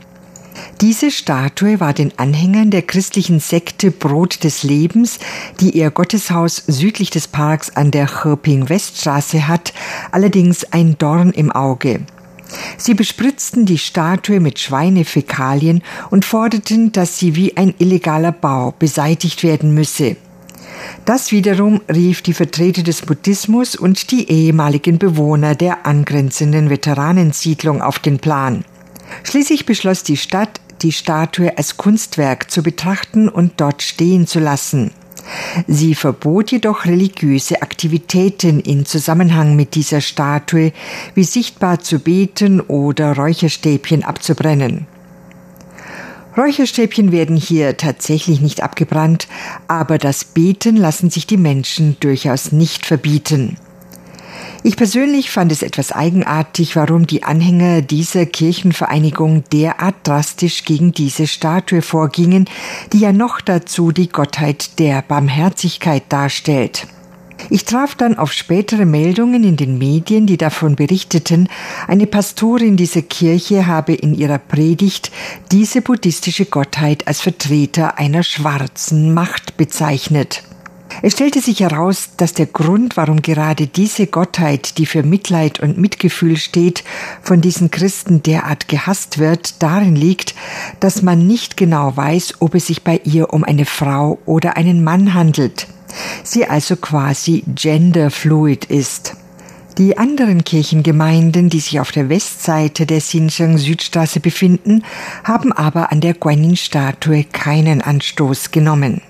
Diese 0.81 1.11
Statue 1.11 1.79
war 1.79 1.93
den 1.93 2.11
Anhängern 2.17 2.69
der 2.69 2.81
christlichen 2.81 3.39
Sekte 3.39 3.91
Brot 3.91 4.43
des 4.43 4.63
Lebens, 4.63 5.19
die 5.59 5.71
ihr 5.71 5.89
Gotteshaus 5.89 6.63
südlich 6.67 7.09
des 7.09 7.27
Parks 7.27 7.75
an 7.75 7.91
der 7.91 8.07
Chirping-Weststraße 8.07 9.47
hat, 9.47 9.73
allerdings 10.11 10.65
ein 10.71 10.97
Dorn 10.97 11.31
im 11.31 11.51
Auge. 11.51 12.01
Sie 12.77 12.93
bespritzten 12.93 13.65
die 13.65 13.77
Statue 13.77 14.39
mit 14.39 14.59
Schweinefäkalien 14.59 15.81
und 16.09 16.25
forderten, 16.25 16.91
dass 16.91 17.17
sie 17.17 17.35
wie 17.35 17.57
ein 17.57 17.73
illegaler 17.79 18.31
Bau 18.31 18.73
beseitigt 18.77 19.43
werden 19.43 19.73
müsse. 19.73 20.15
Das 21.05 21.31
wiederum 21.31 21.81
rief 21.91 22.21
die 22.21 22.33
Vertreter 22.33 22.83
des 22.83 23.01
Buddhismus 23.01 23.75
und 23.75 24.11
die 24.11 24.29
ehemaligen 24.29 24.99
Bewohner 24.99 25.55
der 25.55 25.85
angrenzenden 25.85 26.69
Veteranensiedlung 26.69 27.81
auf 27.81 27.99
den 27.99 28.19
Plan. 28.19 28.65
Schließlich 29.23 29.65
beschloss 29.65 30.03
die 30.03 30.17
Stadt, 30.17 30.59
die 30.81 30.91
Statue 30.91 31.57
als 31.57 31.77
Kunstwerk 31.77 32.51
zu 32.51 32.63
betrachten 32.63 33.29
und 33.29 33.53
dort 33.57 33.81
stehen 33.81 34.27
zu 34.27 34.39
lassen. 34.39 34.91
Sie 35.67 35.95
verbot 35.95 36.51
jedoch 36.51 36.85
religiöse 36.85 37.61
Aktivitäten 37.61 38.59
in 38.59 38.85
Zusammenhang 38.85 39.55
mit 39.55 39.75
dieser 39.75 40.01
Statue, 40.01 40.71
wie 41.15 41.23
sichtbar 41.23 41.79
zu 41.79 41.99
beten 41.99 42.61
oder 42.61 43.15
Räucherstäbchen 43.15 44.03
abzubrennen. 44.03 44.87
Räucherstäbchen 46.37 47.11
werden 47.11 47.37
hier 47.37 47.77
tatsächlich 47.77 48.41
nicht 48.41 48.61
abgebrannt, 48.61 49.27
aber 49.67 49.97
das 49.97 50.25
Beten 50.25 50.75
lassen 50.75 51.09
sich 51.09 51.25
die 51.25 51.37
Menschen 51.37 51.95
durchaus 52.01 52.51
nicht 52.51 52.85
verbieten. 52.85 53.57
Ich 54.67 54.77
persönlich 54.77 55.29
fand 55.29 55.51
es 55.51 55.61
etwas 55.61 55.91
eigenartig, 55.91 56.75
warum 56.75 57.05
die 57.05 57.21
Anhänger 57.21 57.83
dieser 57.83 58.25
Kirchenvereinigung 58.25 59.43
derart 59.53 59.93
drastisch 60.01 60.63
gegen 60.65 60.91
diese 60.91 61.27
Statue 61.27 61.83
vorgingen, 61.83 62.49
die 62.91 62.97
ja 62.97 63.13
noch 63.13 63.41
dazu 63.41 63.91
die 63.91 64.09
Gottheit 64.09 64.79
der 64.79 65.03
Barmherzigkeit 65.03 66.05
darstellt. 66.09 66.87
Ich 67.51 67.65
traf 67.65 67.93
dann 67.93 68.17
auf 68.17 68.33
spätere 68.33 68.85
Meldungen 68.85 69.43
in 69.43 69.55
den 69.55 69.77
Medien, 69.77 70.25
die 70.25 70.37
davon 70.37 70.75
berichteten, 70.75 71.47
eine 71.87 72.07
Pastorin 72.07 72.75
dieser 72.75 73.03
Kirche 73.03 73.67
habe 73.67 73.93
in 73.93 74.15
ihrer 74.15 74.39
Predigt 74.39 75.11
diese 75.51 75.83
buddhistische 75.83 76.45
Gottheit 76.47 77.07
als 77.07 77.21
Vertreter 77.21 77.99
einer 77.99 78.23
schwarzen 78.23 79.13
Macht 79.13 79.57
bezeichnet. 79.57 80.41
Es 81.01 81.13
stellte 81.13 81.41
sich 81.41 81.59
heraus, 81.59 82.09
dass 82.17 82.33
der 82.33 82.45
Grund, 82.45 82.97
warum 82.97 83.21
gerade 83.21 83.67
diese 83.67 84.07
Gottheit, 84.07 84.77
die 84.77 84.85
für 84.85 85.03
Mitleid 85.03 85.59
und 85.59 85.77
Mitgefühl 85.77 86.37
steht, 86.37 86.83
von 87.21 87.41
diesen 87.41 87.71
Christen 87.71 88.23
derart 88.23 88.67
gehasst 88.67 89.19
wird, 89.19 89.61
darin 89.61 89.95
liegt, 89.95 90.35
dass 90.79 91.01
man 91.01 91.27
nicht 91.27 91.57
genau 91.57 91.95
weiß, 91.95 92.35
ob 92.39 92.55
es 92.55 92.67
sich 92.67 92.83
bei 92.83 93.01
ihr 93.03 93.33
um 93.33 93.43
eine 93.43 93.65
Frau 93.65 94.19
oder 94.25 94.57
einen 94.57 94.83
Mann 94.83 95.13
handelt. 95.13 95.67
Sie 96.23 96.45
also 96.45 96.75
quasi 96.75 97.43
genderfluid 97.47 98.65
ist. 98.65 99.15
Die 99.77 99.97
anderen 99.97 100.45
Kirchengemeinden, 100.45 101.49
die 101.49 101.59
sich 101.59 101.81
auf 101.81 101.91
der 101.91 102.07
Westseite 102.07 102.85
der 102.85 102.99
Xinjiang 102.99 103.57
Südstraße 103.57 104.21
befinden, 104.21 104.83
haben 105.25 105.51
aber 105.51 105.91
an 105.91 105.99
der 105.99 106.13
Guanyin-Statue 106.13 107.25
keinen 107.25 107.81
Anstoß 107.81 108.51
genommen. 108.51 109.01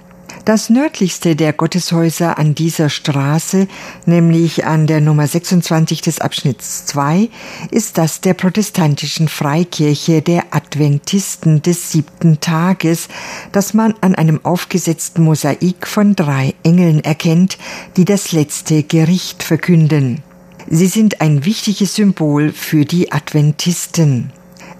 Das 0.45 0.69
nördlichste 0.69 1.35
der 1.35 1.53
Gotteshäuser 1.53 2.37
an 2.37 2.53
dieser 2.53 2.89
Straße, 2.89 3.67
nämlich 4.05 4.63
an 4.63 4.85
der 4.85 5.01
Nummer 5.01 5.25
26 5.25 6.01
des 6.01 6.21
Abschnitts 6.21 6.85
2, 6.85 7.29
ist 7.71 7.97
das 7.97 8.21
der 8.21 8.35
protestantischen 8.35 9.27
Freikirche 9.27 10.21
der 10.21 10.43
Adventisten 10.51 11.63
des 11.63 11.91
siebten 11.91 12.41
Tages, 12.41 13.07
das 13.53 13.73
man 13.73 13.95
an 14.01 14.13
einem 14.13 14.39
aufgesetzten 14.45 15.23
Mosaik 15.23 15.87
von 15.87 16.15
drei 16.15 16.53
Engeln 16.61 17.03
erkennt, 17.03 17.57
die 17.97 18.05
das 18.05 18.31
letzte 18.31 18.83
Gericht 18.83 19.41
verkünden. 19.41 20.21
Sie 20.69 20.87
sind 20.87 21.21
ein 21.21 21.43
wichtiges 21.45 21.95
Symbol 21.95 22.51
für 22.51 22.85
die 22.85 23.11
Adventisten. 23.11 24.31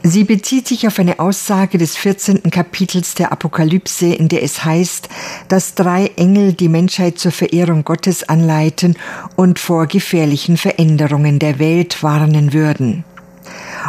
Sie 0.08 0.24
bezieht 0.24 0.68
sich 0.68 0.86
auf 0.86 1.00
eine 1.00 1.18
Aussage 1.18 1.80
des 1.80 1.98
14. 1.98 2.52
Kapitels 2.52 3.16
der 3.16 3.32
Apokalypse, 3.32 4.14
in 4.14 4.28
der 4.28 4.44
es 4.44 4.64
heißt, 4.64 5.10
dass 5.48 5.74
drei 5.74 6.12
Engel 6.16 6.54
die 6.54 6.70
Menschheit 6.70 7.18
zur 7.18 7.32
Verehrung 7.32 7.84
Gottes 7.84 8.30
anleiten 8.30 8.98
und 9.36 9.58
vor 9.58 9.88
gefährlichen 9.88 10.58
Veränderungen 10.58 11.40
der 11.40 11.58
Welt 11.58 12.04
warnen 12.04 12.54
würden. 12.54 13.04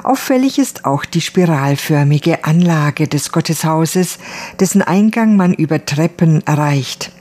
Auffällig 0.04 0.58
ist 0.58 0.86
auch 0.86 1.04
die 1.04 1.20
spiralförmige 1.20 2.44
Anlage 2.44 3.08
des 3.08 3.30
Gotteshauses, 3.30 4.16
dessen 4.58 4.80
Eingang 4.80 5.36
man 5.36 5.52
über 5.52 5.84
Treppen 5.84 6.42
erreicht. 6.46 7.12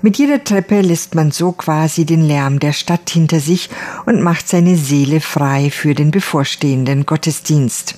Mit 0.00 0.16
jeder 0.16 0.44
Treppe 0.44 0.80
lässt 0.80 1.16
man 1.16 1.32
so 1.32 1.50
quasi 1.50 2.04
den 2.04 2.22
Lärm 2.22 2.60
der 2.60 2.72
Stadt 2.72 3.10
hinter 3.10 3.40
sich 3.40 3.68
und 4.06 4.22
macht 4.22 4.46
seine 4.46 4.76
Seele 4.76 5.20
frei 5.20 5.72
für 5.72 5.96
den 5.96 6.12
bevorstehenden 6.12 7.04
Gottesdienst. 7.04 7.96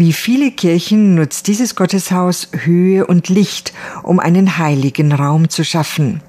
Wie 0.00 0.12
viele 0.12 0.52
Kirchen 0.52 1.16
nutzt 1.16 1.48
dieses 1.48 1.74
Gotteshaus 1.74 2.50
Höhe 2.52 3.04
und 3.04 3.28
Licht, 3.28 3.72
um 4.04 4.20
einen 4.20 4.56
heiligen 4.56 5.10
Raum 5.10 5.48
zu 5.48 5.64
schaffen. 5.64 6.20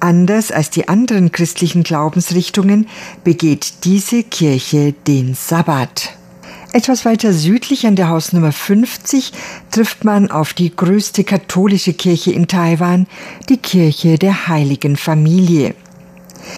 Anders 0.00 0.50
als 0.50 0.70
die 0.70 0.88
anderen 0.88 1.30
christlichen 1.30 1.82
Glaubensrichtungen 1.82 2.88
begeht 3.22 3.84
diese 3.84 4.22
Kirche 4.22 4.94
den 5.06 5.34
Sabbat. 5.34 6.14
Etwas 6.72 7.04
weiter 7.04 7.34
südlich 7.34 7.86
an 7.86 7.94
der 7.94 8.08
Hausnummer 8.08 8.52
50 8.52 9.32
trifft 9.70 10.02
man 10.02 10.30
auf 10.30 10.54
die 10.54 10.74
größte 10.74 11.22
katholische 11.22 11.92
Kirche 11.92 12.32
in 12.32 12.48
Taiwan, 12.48 13.06
die 13.50 13.58
Kirche 13.58 14.16
der 14.16 14.48
Heiligen 14.48 14.96
Familie. 14.96 15.74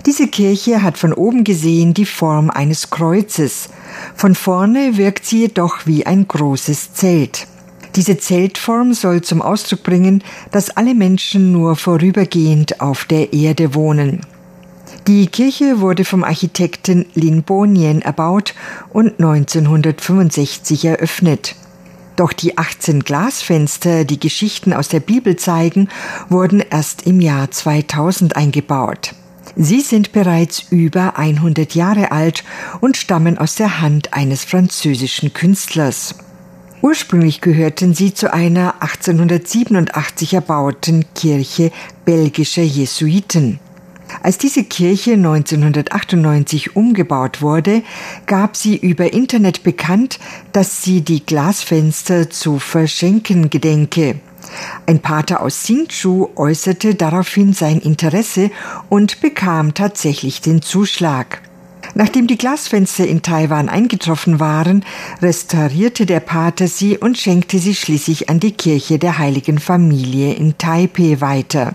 Diese 0.06 0.28
Kirche 0.28 0.82
hat 0.82 0.98
von 0.98 1.12
oben 1.12 1.44
gesehen 1.44 1.94
die 1.94 2.06
Form 2.06 2.50
eines 2.50 2.90
Kreuzes. 2.90 3.68
Von 4.14 4.34
vorne 4.34 4.96
wirkt 4.96 5.26
sie 5.26 5.40
jedoch 5.40 5.86
wie 5.86 6.06
ein 6.06 6.26
großes 6.26 6.94
Zelt. 6.94 7.46
Diese 7.94 8.16
Zeltform 8.16 8.94
soll 8.94 9.20
zum 9.20 9.42
Ausdruck 9.42 9.82
bringen, 9.82 10.24
dass 10.50 10.70
alle 10.70 10.94
Menschen 10.94 11.52
nur 11.52 11.76
vorübergehend 11.76 12.80
auf 12.80 13.04
der 13.04 13.32
Erde 13.32 13.74
wohnen. 13.74 14.20
Die 15.06 15.26
Kirche 15.26 15.80
wurde 15.80 16.04
vom 16.04 16.24
Architekten 16.24 17.06
Lin 17.14 17.42
Bonien 17.42 18.02
erbaut 18.02 18.54
und 18.92 19.18
1965 19.20 20.84
eröffnet. 20.84 21.56
Doch 22.16 22.32
die 22.32 22.56
18 22.56 23.00
Glasfenster, 23.00 24.04
die 24.04 24.20
Geschichten 24.20 24.72
aus 24.72 24.88
der 24.88 25.00
Bibel 25.00 25.36
zeigen, 25.36 25.88
wurden 26.28 26.60
erst 26.60 27.06
im 27.06 27.20
Jahr 27.20 27.50
2000 27.50 28.36
eingebaut. 28.36 29.14
Sie 29.56 29.80
sind 29.80 30.12
bereits 30.12 30.64
über 30.70 31.18
100 31.18 31.74
Jahre 31.74 32.10
alt 32.10 32.44
und 32.80 32.96
stammen 32.96 33.38
aus 33.38 33.54
der 33.54 33.80
Hand 33.80 34.14
eines 34.14 34.44
französischen 34.44 35.32
Künstlers. 35.32 36.14
Ursprünglich 36.80 37.40
gehörten 37.40 37.94
sie 37.94 38.12
zu 38.12 38.32
einer 38.32 38.74
1887 38.82 40.34
erbauten 40.34 41.04
Kirche 41.14 41.70
belgischer 42.04 42.62
Jesuiten. 42.62 43.60
Als 44.22 44.36
diese 44.36 44.64
Kirche 44.64 45.12
1998 45.12 46.76
umgebaut 46.76 47.40
wurde, 47.40 47.82
gab 48.26 48.56
sie 48.56 48.76
über 48.76 49.12
Internet 49.12 49.62
bekannt, 49.62 50.18
dass 50.52 50.82
sie 50.82 51.02
die 51.02 51.24
Glasfenster 51.24 52.28
zu 52.30 52.58
verschenken 52.58 53.48
gedenke. 53.48 54.16
Ein 54.86 55.00
Pater 55.00 55.42
aus 55.42 55.62
Hsinchu 55.62 56.28
äußerte 56.36 56.94
daraufhin 56.94 57.52
sein 57.52 57.78
Interesse 57.80 58.50
und 58.88 59.20
bekam 59.20 59.74
tatsächlich 59.74 60.40
den 60.40 60.62
Zuschlag. 60.62 61.42
Nachdem 61.94 62.26
die 62.26 62.38
Glasfenster 62.38 63.06
in 63.06 63.22
Taiwan 63.22 63.68
eingetroffen 63.68 64.40
waren, 64.40 64.84
restaurierte 65.20 66.06
der 66.06 66.20
Pater 66.20 66.66
sie 66.66 66.96
und 66.96 67.18
schenkte 67.18 67.58
sie 67.58 67.74
schließlich 67.74 68.30
an 68.30 68.40
die 68.40 68.52
Kirche 68.52 68.98
der 68.98 69.18
Heiligen 69.18 69.58
Familie 69.58 70.32
in 70.34 70.56
Taipei 70.56 71.20
weiter. 71.20 71.74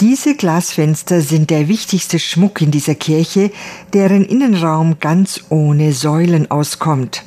Diese 0.00 0.34
Glasfenster 0.34 1.20
sind 1.20 1.50
der 1.50 1.68
wichtigste 1.68 2.18
Schmuck 2.18 2.60
in 2.60 2.70
dieser 2.70 2.94
Kirche, 2.94 3.50
deren 3.92 4.24
Innenraum 4.24 4.98
ganz 4.98 5.44
ohne 5.50 5.92
Säulen 5.92 6.50
auskommt. 6.50 7.22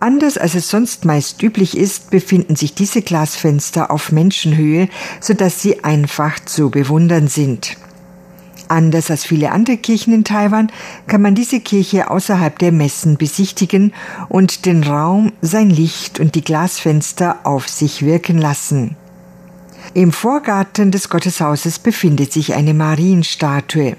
Anders 0.00 0.38
als 0.38 0.54
es 0.54 0.70
sonst 0.70 1.04
meist 1.04 1.42
üblich 1.42 1.76
ist, 1.76 2.10
befinden 2.10 2.54
sich 2.54 2.74
diese 2.74 3.02
Glasfenster 3.02 3.90
auf 3.90 4.12
Menschenhöhe, 4.12 4.88
sodass 5.20 5.60
sie 5.60 5.82
einfach 5.82 6.38
zu 6.44 6.70
bewundern 6.70 7.28
sind. 7.28 7.76
Anders 8.68 9.10
als 9.10 9.24
viele 9.24 9.50
andere 9.50 9.78
Kirchen 9.78 10.12
in 10.12 10.24
Taiwan 10.24 10.70
kann 11.06 11.22
man 11.22 11.34
diese 11.34 11.60
Kirche 11.60 12.10
außerhalb 12.10 12.58
der 12.58 12.70
Messen 12.70 13.16
besichtigen 13.16 13.94
und 14.28 14.66
den 14.66 14.84
Raum, 14.84 15.32
sein 15.40 15.70
Licht 15.70 16.20
und 16.20 16.34
die 16.34 16.44
Glasfenster 16.44 17.38
auf 17.44 17.68
sich 17.68 18.04
wirken 18.04 18.38
lassen. 18.38 18.96
Im 19.94 20.12
Vorgarten 20.12 20.90
des 20.90 21.08
Gotteshauses 21.08 21.78
befindet 21.78 22.32
sich 22.32 22.54
eine 22.54 22.74
Marienstatue. 22.74 23.96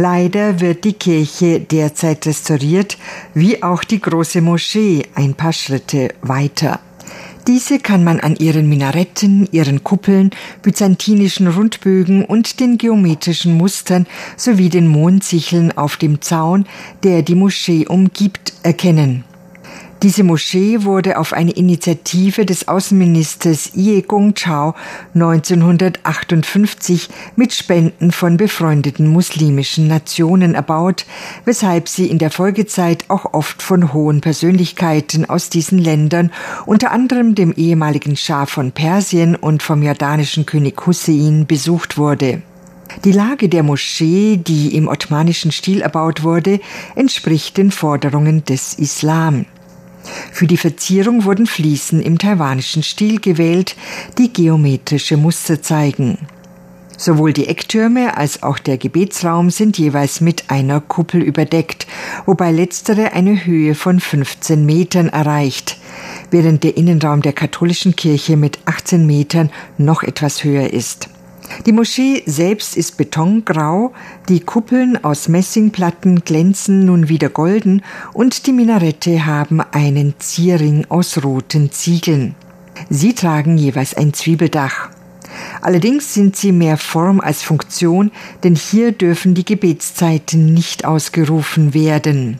Leider 0.00 0.60
wird 0.60 0.84
die 0.84 0.92
Kirche 0.92 1.58
derzeit 1.58 2.24
restauriert, 2.24 2.96
wie 3.34 3.64
auch 3.64 3.82
die 3.82 4.00
große 4.00 4.40
Moschee 4.40 5.02
ein 5.16 5.34
paar 5.34 5.52
Schritte 5.52 6.14
weiter. 6.22 6.78
Diese 7.48 7.80
kann 7.80 8.04
man 8.04 8.20
an 8.20 8.36
ihren 8.36 8.68
Minaretten, 8.68 9.48
ihren 9.50 9.82
Kuppeln, 9.82 10.30
byzantinischen 10.62 11.48
Rundbögen 11.48 12.24
und 12.24 12.60
den 12.60 12.78
geometrischen 12.78 13.54
Mustern 13.56 14.06
sowie 14.36 14.68
den 14.68 14.86
Mondsicheln 14.86 15.76
auf 15.76 15.96
dem 15.96 16.20
Zaun, 16.20 16.66
der 17.02 17.22
die 17.22 17.34
Moschee 17.34 17.86
umgibt, 17.86 18.52
erkennen. 18.62 19.24
Diese 20.04 20.22
Moschee 20.22 20.84
wurde 20.84 21.18
auf 21.18 21.32
eine 21.32 21.50
Initiative 21.50 22.46
des 22.46 22.68
Außenministers 22.68 23.72
Ye 23.74 24.02
Gongchao 24.02 24.76
1958 25.14 27.08
mit 27.34 27.52
Spenden 27.52 28.12
von 28.12 28.36
befreundeten 28.36 29.08
muslimischen 29.08 29.88
Nationen 29.88 30.54
erbaut, 30.54 31.04
weshalb 31.44 31.88
sie 31.88 32.06
in 32.06 32.18
der 32.18 32.30
Folgezeit 32.30 33.06
auch 33.08 33.34
oft 33.34 33.60
von 33.60 33.92
hohen 33.92 34.20
Persönlichkeiten 34.20 35.28
aus 35.28 35.50
diesen 35.50 35.80
Ländern, 35.80 36.30
unter 36.64 36.92
anderem 36.92 37.34
dem 37.34 37.52
ehemaligen 37.52 38.16
Schah 38.16 38.46
von 38.46 38.70
Persien 38.70 39.34
und 39.34 39.64
vom 39.64 39.82
jordanischen 39.82 40.46
König 40.46 40.80
Hussein, 40.86 41.44
besucht 41.48 41.98
wurde. 41.98 42.42
Die 43.04 43.12
Lage 43.12 43.48
der 43.48 43.64
Moschee, 43.64 44.36
die 44.36 44.76
im 44.76 44.86
ottomanischen 44.86 45.50
Stil 45.50 45.80
erbaut 45.80 46.22
wurde, 46.22 46.60
entspricht 46.94 47.56
den 47.56 47.72
Forderungen 47.72 48.44
des 48.44 48.74
Islam. 48.74 49.44
Für 50.32 50.46
die 50.46 50.56
Verzierung 50.56 51.24
wurden 51.24 51.46
Fliesen 51.46 52.00
im 52.00 52.18
taiwanischen 52.18 52.82
Stil 52.82 53.20
gewählt, 53.20 53.76
die 54.18 54.32
geometrische 54.32 55.16
Muster 55.16 55.62
zeigen. 55.62 56.18
Sowohl 56.96 57.32
die 57.32 57.46
Ecktürme 57.46 58.16
als 58.16 58.42
auch 58.42 58.58
der 58.58 58.76
Gebetsraum 58.76 59.50
sind 59.50 59.78
jeweils 59.78 60.20
mit 60.20 60.50
einer 60.50 60.80
Kuppel 60.80 61.22
überdeckt, 61.22 61.86
wobei 62.26 62.50
letztere 62.50 63.12
eine 63.12 63.46
Höhe 63.46 63.76
von 63.76 64.00
15 64.00 64.66
Metern 64.66 65.08
erreicht, 65.08 65.76
während 66.32 66.64
der 66.64 66.76
Innenraum 66.76 67.22
der 67.22 67.32
katholischen 67.32 67.94
Kirche 67.94 68.36
mit 68.36 68.58
18 68.64 69.06
Metern 69.06 69.50
noch 69.76 70.02
etwas 70.02 70.42
höher 70.42 70.72
ist. 70.72 71.08
Die 71.66 71.72
Moschee 71.72 72.22
selbst 72.26 72.76
ist 72.76 72.96
betongrau, 72.96 73.92
die 74.28 74.40
Kuppeln 74.40 75.02
aus 75.02 75.28
Messingplatten 75.28 76.24
glänzen 76.24 76.84
nun 76.84 77.08
wieder 77.08 77.28
golden 77.28 77.82
und 78.12 78.46
die 78.46 78.52
Minarette 78.52 79.26
haben 79.26 79.60
einen 79.60 80.14
Zierring 80.18 80.86
aus 80.88 81.22
roten 81.22 81.72
Ziegeln. 81.72 82.36
Sie 82.90 83.14
tragen 83.14 83.58
jeweils 83.58 83.94
ein 83.94 84.14
Zwiebeldach. 84.14 84.90
Allerdings 85.60 86.14
sind 86.14 86.36
sie 86.36 86.52
mehr 86.52 86.76
Form 86.76 87.20
als 87.20 87.42
Funktion, 87.42 88.12
denn 88.44 88.54
hier 88.54 88.92
dürfen 88.92 89.34
die 89.34 89.44
Gebetszeiten 89.44 90.54
nicht 90.54 90.84
ausgerufen 90.84 91.74
werden. 91.74 92.38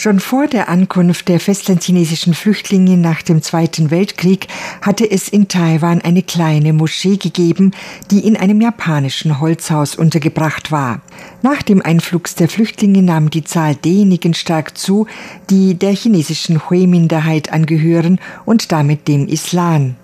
Schon 0.00 0.20
vor 0.20 0.46
der 0.46 0.68
Ankunft 0.68 1.26
der 1.26 1.40
festlandchinesischen 1.40 2.32
Flüchtlinge 2.32 2.96
nach 2.96 3.20
dem 3.20 3.42
Zweiten 3.42 3.90
Weltkrieg 3.90 4.46
hatte 4.80 5.10
es 5.10 5.28
in 5.28 5.48
Taiwan 5.48 6.00
eine 6.02 6.22
kleine 6.22 6.72
Moschee 6.72 7.16
gegeben, 7.16 7.72
die 8.12 8.20
in 8.20 8.36
einem 8.36 8.60
japanischen 8.60 9.40
Holzhaus 9.40 9.96
untergebracht 9.96 10.70
war. 10.70 11.00
Nach 11.42 11.62
dem 11.62 11.82
Einflugs 11.82 12.36
der 12.36 12.48
Flüchtlinge 12.48 13.02
nahm 13.02 13.28
die 13.28 13.42
Zahl 13.42 13.74
derjenigen 13.74 14.34
stark 14.34 14.78
zu, 14.78 15.08
die 15.50 15.74
der 15.74 15.96
chinesischen 15.96 16.70
Hui-Minderheit 16.70 17.52
angehören 17.52 18.20
und 18.44 18.70
damit 18.70 19.08
dem 19.08 19.26
Islam. 19.26 19.96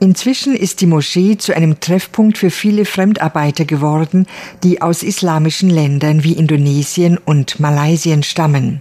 Inzwischen 0.00 0.56
ist 0.56 0.80
die 0.80 0.86
Moschee 0.86 1.36
zu 1.36 1.54
einem 1.54 1.78
Treffpunkt 1.78 2.38
für 2.38 2.50
viele 2.50 2.86
Fremdarbeiter 2.86 3.66
geworden, 3.66 4.26
die 4.62 4.80
aus 4.80 5.02
islamischen 5.02 5.68
Ländern 5.68 6.24
wie 6.24 6.32
Indonesien 6.32 7.18
und 7.22 7.60
Malaysia 7.60 8.22
stammen. 8.22 8.80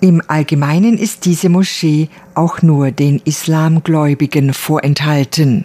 Im 0.00 0.22
Allgemeinen 0.26 0.98
ist 0.98 1.24
diese 1.24 1.48
Moschee 1.48 2.10
auch 2.34 2.60
nur 2.60 2.90
den 2.90 3.20
Islamgläubigen 3.24 4.52
vorenthalten. 4.52 5.64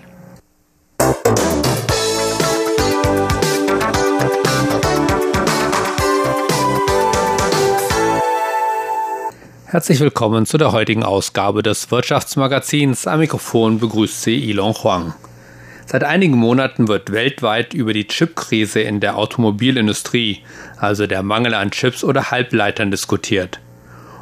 Herzlich 9.65 10.00
willkommen 10.00 10.46
zu 10.46 10.58
der 10.58 10.72
heutigen 10.72 11.04
Ausgabe 11.04 11.62
des 11.62 11.91
Wirtschaftsmagazins. 11.91 13.08
Am 13.08 13.20
Mikrofon 13.20 13.80
begrüßt 13.80 14.22
Sie 14.22 14.50
Ilon 14.50 14.74
Huang. 14.74 15.13
Seit 15.86 16.06
einigen 16.06 16.38
Monaten 16.38 16.88
wird 16.88 17.12
weltweit 17.12 17.74
über 17.74 17.91
die 17.91 18.08
Chipkrise 18.08 18.80
in 18.80 19.02
der 19.02 19.17
Automobilindustrie, 19.17 20.39
also 20.78 21.06
der 21.06 21.22
Mangel 21.22 21.54
an 21.54 21.72
Chips 21.72 22.04
oder 22.06 22.32
Halbleitern, 22.32 22.91
diskutiert. 22.91 23.60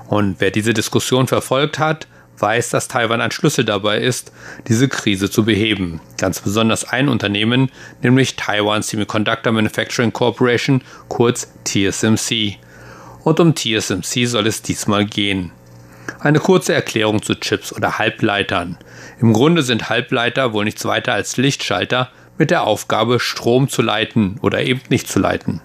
Und 0.10 0.36
wer 0.40 0.52
diese 0.52 0.74
Diskussion 0.74 1.28
verfolgt 1.28 1.80
hat, 1.80 2.08
weiß, 2.38 2.70
dass 2.70 2.88
Taiwan 2.88 3.22
ein 3.22 3.32
Schlüssel 3.32 3.64
dabei 3.64 4.00
ist, 4.00 4.32
diese 4.68 4.88
Krise 4.88 5.30
zu 5.30 5.46
beheben. 5.46 6.02
Ganz 6.18 6.42
besonders 6.42 6.84
ein 6.84 7.10
Unternehmen, 7.10 7.70
nämlich 8.02 8.36
Taiwan 8.36 8.82
Semiconductor 8.82 9.54
Manufacturing 9.54 10.12
Corporation, 10.12 10.82
kurz 11.10 11.54
TSMC 11.66 12.58
und 13.24 13.40
um 13.40 13.56
TSMC 13.56 14.26
soll 14.26 14.48
es 14.48 14.62
diesmal 14.62 15.06
gehen. 15.06 15.52
Eine 16.20 16.40
kurze 16.40 16.74
Erklärung 16.74 17.22
zu 17.22 17.36
Chips 17.36 17.72
oder 17.72 18.00
Halbleitern. 18.00 18.78
Im 19.22 19.34
Grunde 19.34 19.62
sind 19.62 19.90
Halbleiter 19.90 20.54
wohl 20.54 20.66
nichts 20.66 20.84
weiter 20.86 21.14
als 21.14 21.38
Lichtschalter 21.38 22.10
mit 22.38 22.52
der 22.52 22.64
Aufgabe, 22.64 23.20
Strom 23.20 23.70
zu 23.70 23.82
leiten 23.82 24.40
oder 24.42 24.62
eben 24.62 24.82
nicht 24.90 25.08
zu 25.08 25.20
leiten, 25.20 25.62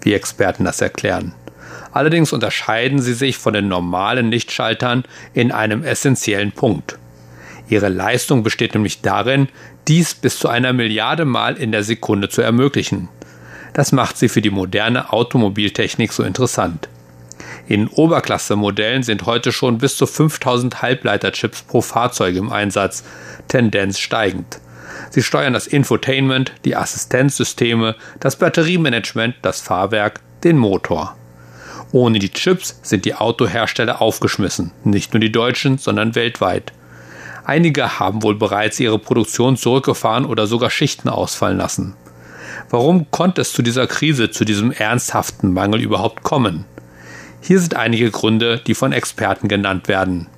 wie 0.00 0.14
Experten 0.14 0.64
das 0.64 0.80
erklären. 0.80 1.34
Allerdings 1.92 2.32
unterscheiden 2.32 3.00
sie 3.00 3.14
sich 3.14 3.36
von 3.36 3.52
den 3.52 3.68
normalen 3.68 4.30
Lichtschaltern 4.30 5.04
in 5.34 5.52
einem 5.52 5.84
essentiellen 5.84 6.52
Punkt. 6.52 6.98
Ihre 7.68 7.88
Leistung 7.88 8.42
besteht 8.42 8.74
nämlich 8.74 9.02
darin, 9.02 9.48
dies 9.88 10.14
bis 10.14 10.38
zu 10.38 10.48
einer 10.48 10.72
Milliarde 10.72 11.24
Mal 11.24 11.56
in 11.56 11.72
der 11.72 11.84
Sekunde 11.84 12.28
zu 12.28 12.42
ermöglichen. 12.42 13.08
Das 13.72 13.92
macht 13.92 14.18
sie 14.18 14.28
für 14.28 14.42
die 14.42 14.50
moderne 14.50 15.12
Automobiltechnik 15.12 16.12
so 16.12 16.22
interessant. 16.22 16.88
In 17.66 17.88
Oberklasse-Modellen 17.88 19.02
sind 19.02 19.24
heute 19.24 19.52
schon 19.52 19.78
bis 19.78 19.96
zu 19.96 20.06
5000 20.06 20.82
Halbleiterchips 20.82 21.62
pro 21.62 21.80
Fahrzeug 21.80 22.36
im 22.36 22.52
Einsatz, 22.52 23.04
Tendenz 23.48 23.98
steigend. 23.98 24.60
Sie 25.10 25.22
steuern 25.22 25.52
das 25.52 25.66
Infotainment, 25.66 26.52
die 26.64 26.76
Assistenzsysteme, 26.76 27.96
das 28.20 28.36
Batteriemanagement, 28.36 29.36
das 29.42 29.60
Fahrwerk, 29.60 30.20
den 30.44 30.58
Motor. 30.58 31.16
Ohne 31.92 32.18
die 32.18 32.30
Chips 32.30 32.80
sind 32.82 33.04
die 33.04 33.14
Autohersteller 33.14 34.00
aufgeschmissen, 34.00 34.72
nicht 34.82 35.12
nur 35.12 35.20
die 35.20 35.30
deutschen, 35.30 35.76
sondern 35.76 36.14
weltweit. 36.14 36.72
Einige 37.44 37.98
haben 37.98 38.22
wohl 38.22 38.34
bereits 38.34 38.80
ihre 38.80 38.98
Produktion 38.98 39.56
zurückgefahren 39.56 40.24
oder 40.24 40.46
sogar 40.46 40.70
Schichten 40.70 41.10
ausfallen 41.10 41.58
lassen. 41.58 41.94
Warum 42.70 43.10
konnte 43.10 43.42
es 43.42 43.52
zu 43.52 43.62
dieser 43.62 43.86
Krise, 43.86 44.30
zu 44.30 44.44
diesem 44.46 44.72
ernsthaften 44.72 45.52
Mangel 45.52 45.82
überhaupt 45.82 46.22
kommen? 46.22 46.64
Hier 47.42 47.60
sind 47.60 47.74
einige 47.74 48.10
Gründe, 48.10 48.60
die 48.66 48.74
von 48.74 48.92
Experten 48.92 49.48
genannt 49.48 49.88
werden. 49.88 50.28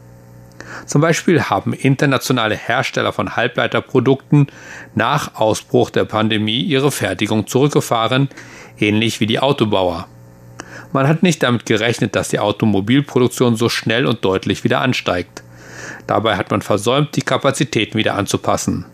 Zum 0.86 1.00
Beispiel 1.00 1.42
haben 1.42 1.72
internationale 1.72 2.56
Hersteller 2.56 3.12
von 3.12 3.36
Halbleiterprodukten 3.36 4.48
nach 4.94 5.36
Ausbruch 5.36 5.90
der 5.90 6.04
Pandemie 6.04 6.62
ihre 6.62 6.90
Fertigung 6.90 7.46
zurückgefahren, 7.46 8.28
ähnlich 8.78 9.20
wie 9.20 9.26
die 9.26 9.38
Autobauer. 9.38 10.08
Man 10.94 11.08
hat 11.08 11.24
nicht 11.24 11.42
damit 11.42 11.66
gerechnet, 11.66 12.14
dass 12.14 12.28
die 12.28 12.38
Automobilproduktion 12.38 13.56
so 13.56 13.68
schnell 13.68 14.06
und 14.06 14.24
deutlich 14.24 14.62
wieder 14.62 14.80
ansteigt. 14.80 15.42
Dabei 16.06 16.36
hat 16.36 16.52
man 16.52 16.62
versäumt, 16.62 17.16
die 17.16 17.22
Kapazitäten 17.22 17.98
wieder 17.98 18.14
anzupassen. 18.14 18.86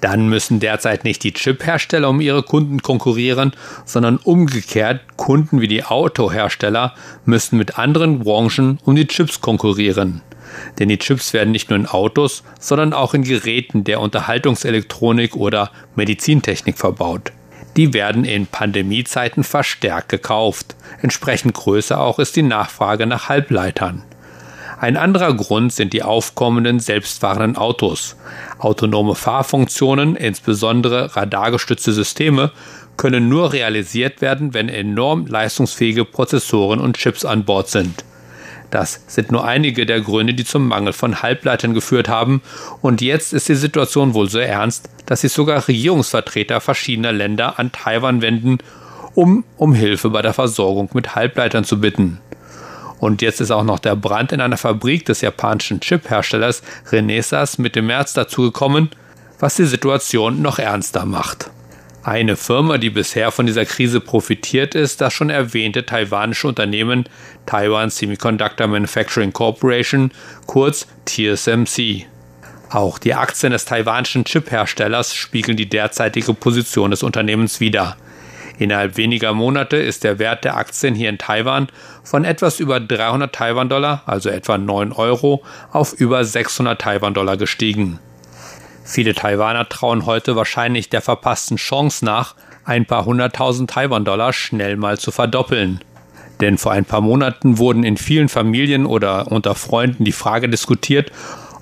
Dann 0.00 0.30
müssen 0.30 0.60
derzeit 0.60 1.04
nicht 1.04 1.22
die 1.24 1.34
Chip-Hersteller 1.34 2.08
um 2.08 2.22
ihre 2.22 2.42
Kunden 2.42 2.80
konkurrieren, 2.80 3.52
sondern 3.84 4.16
umgekehrt 4.16 5.02
Kunden 5.16 5.60
wie 5.60 5.68
die 5.68 5.84
Autohersteller 5.84 6.94
müssen 7.26 7.58
mit 7.58 7.78
anderen 7.78 8.20
Branchen 8.20 8.78
um 8.86 8.96
die 8.96 9.06
Chips 9.06 9.42
konkurrieren. 9.42 10.22
Denn 10.78 10.88
die 10.88 10.98
Chips 10.98 11.34
werden 11.34 11.50
nicht 11.50 11.68
nur 11.68 11.78
in 11.78 11.86
Autos, 11.86 12.44
sondern 12.58 12.94
auch 12.94 13.12
in 13.12 13.24
Geräten 13.24 13.84
der 13.84 14.00
Unterhaltungselektronik 14.00 15.36
oder 15.36 15.70
Medizintechnik 15.96 16.78
verbaut. 16.78 17.32
Die 17.76 17.92
werden 17.92 18.24
in 18.24 18.46
Pandemiezeiten 18.46 19.44
verstärkt 19.44 20.08
gekauft. 20.08 20.76
Entsprechend 21.02 21.54
größer 21.54 22.00
auch 22.00 22.18
ist 22.18 22.36
die 22.36 22.42
Nachfrage 22.42 23.06
nach 23.06 23.28
Halbleitern. 23.28 24.02
Ein 24.78 24.96
anderer 24.96 25.34
Grund 25.34 25.72
sind 25.72 25.92
die 25.92 26.02
aufkommenden 26.02 26.80
selbstfahrenden 26.80 27.56
Autos. 27.56 28.16
Autonome 28.58 29.14
Fahrfunktionen, 29.14 30.16
insbesondere 30.16 31.16
radargestützte 31.16 31.92
Systeme, 31.92 32.50
können 32.96 33.28
nur 33.28 33.52
realisiert 33.52 34.20
werden, 34.20 34.54
wenn 34.54 34.68
enorm 34.68 35.26
leistungsfähige 35.26 36.04
Prozessoren 36.04 36.80
und 36.80 36.96
Chips 36.96 37.24
an 37.24 37.44
Bord 37.44 37.68
sind. 37.68 38.04
Das 38.76 39.00
sind 39.06 39.32
nur 39.32 39.46
einige 39.46 39.86
der 39.86 40.02
Gründe, 40.02 40.34
die 40.34 40.44
zum 40.44 40.68
Mangel 40.68 40.92
von 40.92 41.22
Halbleitern 41.22 41.72
geführt 41.72 42.10
haben, 42.10 42.42
und 42.82 43.00
jetzt 43.00 43.32
ist 43.32 43.48
die 43.48 43.54
Situation 43.54 44.12
wohl 44.12 44.28
so 44.28 44.38
ernst, 44.38 44.90
dass 45.06 45.22
sich 45.22 45.32
sogar 45.32 45.66
Regierungsvertreter 45.66 46.60
verschiedener 46.60 47.12
Länder 47.12 47.58
an 47.58 47.72
Taiwan 47.72 48.20
wenden, 48.20 48.58
um 49.14 49.44
um 49.56 49.72
Hilfe 49.72 50.10
bei 50.10 50.20
der 50.20 50.34
Versorgung 50.34 50.90
mit 50.92 51.14
Halbleitern 51.14 51.64
zu 51.64 51.80
bitten. 51.80 52.20
Und 52.98 53.22
jetzt 53.22 53.40
ist 53.40 53.50
auch 53.50 53.64
noch 53.64 53.78
der 53.78 53.96
Brand 53.96 54.32
in 54.32 54.42
einer 54.42 54.58
Fabrik 54.58 55.06
des 55.06 55.22
japanischen 55.22 55.80
Chip-Herstellers 55.80 56.60
Renesas 56.92 57.56
Mitte 57.56 57.80
März 57.80 58.12
dazugekommen, 58.12 58.90
was 59.38 59.56
die 59.56 59.64
Situation 59.64 60.42
noch 60.42 60.58
ernster 60.58 61.06
macht. 61.06 61.50
Eine 62.06 62.36
Firma, 62.36 62.78
die 62.78 62.90
bisher 62.90 63.32
von 63.32 63.46
dieser 63.46 63.64
Krise 63.64 64.00
profitiert, 64.00 64.76
ist 64.76 65.00
das 65.00 65.12
schon 65.12 65.28
erwähnte 65.28 65.84
taiwanische 65.84 66.46
Unternehmen 66.46 67.08
Taiwan 67.46 67.90
Semiconductor 67.90 68.68
Manufacturing 68.68 69.32
Corporation, 69.32 70.12
kurz 70.46 70.86
TSMC. 71.06 72.06
Auch 72.70 73.00
die 73.00 73.14
Aktien 73.14 73.50
des 73.50 73.64
taiwanischen 73.64 74.24
Chip-Herstellers 74.24 75.16
spiegeln 75.16 75.56
die 75.56 75.68
derzeitige 75.68 76.32
Position 76.32 76.92
des 76.92 77.02
Unternehmens 77.02 77.58
wider. 77.58 77.96
Innerhalb 78.56 78.96
weniger 78.96 79.34
Monate 79.34 79.76
ist 79.76 80.04
der 80.04 80.20
Wert 80.20 80.44
der 80.44 80.56
Aktien 80.56 80.94
hier 80.94 81.08
in 81.08 81.18
Taiwan 81.18 81.66
von 82.04 82.24
etwas 82.24 82.60
über 82.60 82.78
300 82.78 83.34
Taiwan-Dollar, 83.34 84.04
also 84.06 84.30
etwa 84.30 84.58
9 84.58 84.92
Euro, 84.92 85.42
auf 85.72 85.92
über 85.92 86.24
600 86.24 86.80
Taiwan-Dollar 86.80 87.36
gestiegen. 87.36 87.98
Viele 88.86 89.14
Taiwaner 89.14 89.68
trauen 89.68 90.06
heute 90.06 90.36
wahrscheinlich 90.36 90.88
der 90.88 91.02
verpassten 91.02 91.56
Chance 91.56 92.04
nach, 92.04 92.36
ein 92.64 92.86
paar 92.86 93.04
hunderttausend 93.04 93.68
Taiwan-Dollar 93.68 94.32
schnell 94.32 94.76
mal 94.76 94.96
zu 94.96 95.10
verdoppeln. 95.10 95.80
Denn 96.40 96.56
vor 96.56 96.70
ein 96.70 96.84
paar 96.84 97.00
Monaten 97.00 97.58
wurden 97.58 97.82
in 97.82 97.96
vielen 97.96 98.28
Familien 98.28 98.86
oder 98.86 99.32
unter 99.32 99.56
Freunden 99.56 100.04
die 100.04 100.12
Frage 100.12 100.48
diskutiert, 100.48 101.10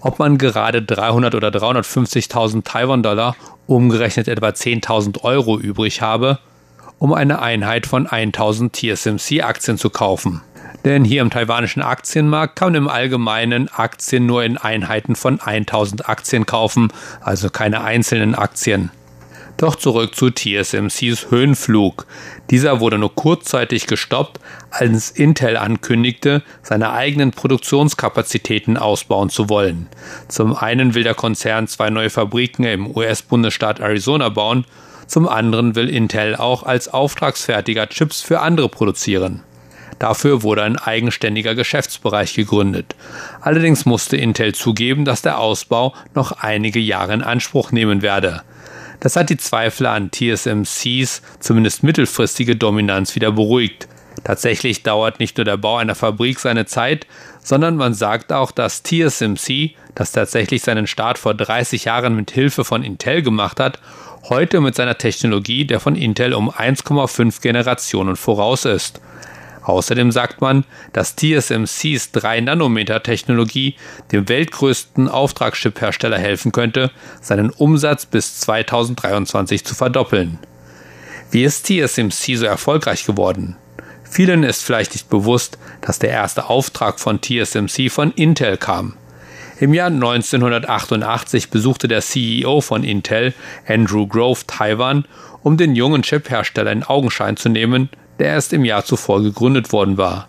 ob 0.02 0.18
man 0.18 0.36
gerade 0.36 0.82
300 0.82 1.34
oder 1.34 1.48
350.000 1.48 2.62
Taiwan-Dollar, 2.62 3.36
umgerechnet 3.66 4.28
etwa 4.28 4.48
10.000 4.48 5.22
Euro 5.24 5.58
übrig 5.58 6.02
habe, 6.02 6.38
um 6.98 7.14
eine 7.14 7.40
Einheit 7.40 7.86
von 7.86 8.06
1000 8.06 8.76
TSMC-Aktien 8.76 9.78
zu 9.78 9.88
kaufen. 9.88 10.42
Denn 10.84 11.04
hier 11.04 11.22
im 11.22 11.30
taiwanischen 11.30 11.82
Aktienmarkt 11.82 12.56
kann 12.56 12.72
man 12.72 12.82
im 12.82 12.88
Allgemeinen 12.88 13.68
Aktien 13.68 14.26
nur 14.26 14.44
in 14.44 14.58
Einheiten 14.58 15.16
von 15.16 15.40
1000 15.40 16.08
Aktien 16.08 16.46
kaufen, 16.46 16.92
also 17.20 17.48
keine 17.48 17.82
einzelnen 17.82 18.34
Aktien. 18.34 18.90
Doch 19.56 19.76
zurück 19.76 20.16
zu 20.16 20.30
TSMCs 20.30 21.30
Höhenflug. 21.30 22.06
Dieser 22.50 22.80
wurde 22.80 22.98
nur 22.98 23.14
kurzzeitig 23.14 23.86
gestoppt, 23.86 24.40
als 24.70 25.10
Intel 25.10 25.56
ankündigte, 25.56 26.42
seine 26.62 26.92
eigenen 26.92 27.30
Produktionskapazitäten 27.30 28.76
ausbauen 28.76 29.30
zu 29.30 29.48
wollen. 29.48 29.88
Zum 30.28 30.56
einen 30.56 30.94
will 30.94 31.04
der 31.04 31.14
Konzern 31.14 31.68
zwei 31.68 31.90
neue 31.90 32.10
Fabriken 32.10 32.64
im 32.64 32.96
US-Bundesstaat 32.96 33.80
Arizona 33.80 34.28
bauen 34.28 34.66
zum 35.06 35.28
anderen 35.28 35.74
will 35.74 35.88
Intel 35.88 36.36
auch 36.36 36.62
als 36.62 36.88
Auftragsfertiger 36.88 37.88
Chips 37.88 38.20
für 38.20 38.40
andere 38.40 38.68
produzieren. 38.68 39.42
Dafür 40.04 40.42
wurde 40.42 40.62
ein 40.64 40.76
eigenständiger 40.76 41.54
Geschäftsbereich 41.54 42.34
gegründet. 42.34 42.94
Allerdings 43.40 43.86
musste 43.86 44.18
Intel 44.18 44.54
zugeben, 44.54 45.06
dass 45.06 45.22
der 45.22 45.38
Ausbau 45.38 45.94
noch 46.14 46.32
einige 46.32 46.78
Jahre 46.78 47.14
in 47.14 47.22
Anspruch 47.22 47.72
nehmen 47.72 48.02
werde. 48.02 48.42
Das 49.00 49.16
hat 49.16 49.30
die 49.30 49.38
Zweifler 49.38 49.92
an 49.92 50.10
TSMCs 50.10 51.22
zumindest 51.40 51.84
mittelfristige 51.84 52.54
Dominanz 52.54 53.14
wieder 53.14 53.32
beruhigt. 53.32 53.88
Tatsächlich 54.24 54.82
dauert 54.82 55.20
nicht 55.20 55.38
nur 55.38 55.46
der 55.46 55.56
Bau 55.56 55.78
einer 55.78 55.94
Fabrik 55.94 56.38
seine 56.38 56.66
Zeit, 56.66 57.06
sondern 57.42 57.74
man 57.74 57.94
sagt 57.94 58.30
auch, 58.30 58.50
dass 58.50 58.82
TSMC, 58.82 59.70
das 59.94 60.12
tatsächlich 60.12 60.60
seinen 60.60 60.86
Start 60.86 61.16
vor 61.16 61.32
30 61.32 61.86
Jahren 61.86 62.14
mit 62.14 62.30
Hilfe 62.30 62.64
von 62.64 62.82
Intel 62.82 63.22
gemacht 63.22 63.58
hat, 63.58 63.78
heute 64.28 64.60
mit 64.60 64.74
seiner 64.74 64.98
Technologie 64.98 65.64
der 65.64 65.80
von 65.80 65.96
Intel 65.96 66.34
um 66.34 66.50
1,5 66.50 67.40
Generationen 67.40 68.16
voraus 68.16 68.66
ist. 68.66 69.00
Außerdem 69.64 70.12
sagt 70.12 70.40
man, 70.40 70.64
dass 70.92 71.16
TSMCs 71.16 72.10
3-Nanometer-Technologie 72.14 73.76
dem 74.12 74.28
weltgrößten 74.28 75.08
Auftragschip-Hersteller 75.08 76.18
helfen 76.18 76.52
könnte, 76.52 76.90
seinen 77.20 77.50
Umsatz 77.50 78.04
bis 78.06 78.40
2023 78.40 79.64
zu 79.64 79.74
verdoppeln. 79.74 80.38
Wie 81.30 81.44
ist 81.44 81.66
TSMC 81.66 82.36
so 82.36 82.44
erfolgreich 82.44 83.06
geworden? 83.06 83.56
Vielen 84.08 84.44
ist 84.44 84.62
vielleicht 84.62 84.92
nicht 84.92 85.08
bewusst, 85.08 85.58
dass 85.80 85.98
der 85.98 86.10
erste 86.10 86.48
Auftrag 86.48 87.00
von 87.00 87.20
TSMC 87.20 87.90
von 87.90 88.12
Intel 88.12 88.58
kam. 88.58 88.96
Im 89.58 89.72
Jahr 89.72 89.88
1988 89.88 91.48
besuchte 91.48 91.88
der 91.88 92.02
CEO 92.02 92.60
von 92.60 92.84
Intel, 92.84 93.34
Andrew 93.66 94.06
Grove, 94.06 94.40
Taiwan, 94.46 95.06
um 95.42 95.56
den 95.56 95.74
jungen 95.74 96.02
Chip-Hersteller 96.02 96.70
in 96.70 96.82
Augenschein 96.82 97.36
zu 97.36 97.48
nehmen, 97.48 97.88
der 98.18 98.28
erst 98.28 98.52
im 98.52 98.64
Jahr 98.64 98.84
zuvor 98.84 99.22
gegründet 99.22 99.72
worden 99.72 99.96
war. 99.96 100.28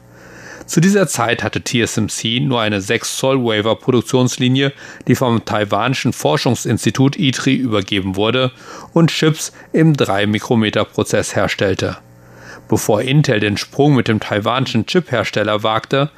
Zu 0.66 0.82
dieser 0.82 1.08
Zeit 1.08 1.44
hatte 1.44 1.64
TSMC 1.64 2.40
nur 2.42 2.60
eine 2.60 2.82
6 2.82 3.18
Zoll 3.18 3.44
Wafer 3.44 3.76
Produktionslinie, 3.76 4.74
die 5.08 5.14
vom 5.14 5.46
taiwanischen 5.46 6.12
Forschungsinstitut 6.12 7.18
ITRI 7.18 7.56
übergeben 7.56 8.16
wurde 8.16 8.52
und 8.92 9.12
Chips 9.12 9.52
im 9.74 9.96
3 9.96 10.26
Mikrometer 10.26 10.84
Prozess 10.84 11.36
herstellte. 11.36 11.98
Bevor 12.68 13.02
Intel 13.02 13.40
den 13.40 13.58
Sprung 13.58 13.94
mit 13.96 14.08
dem 14.08 14.20
taiwanischen 14.20 14.88
Chip-Hersteller 14.88 15.62
wagte, 15.62 16.10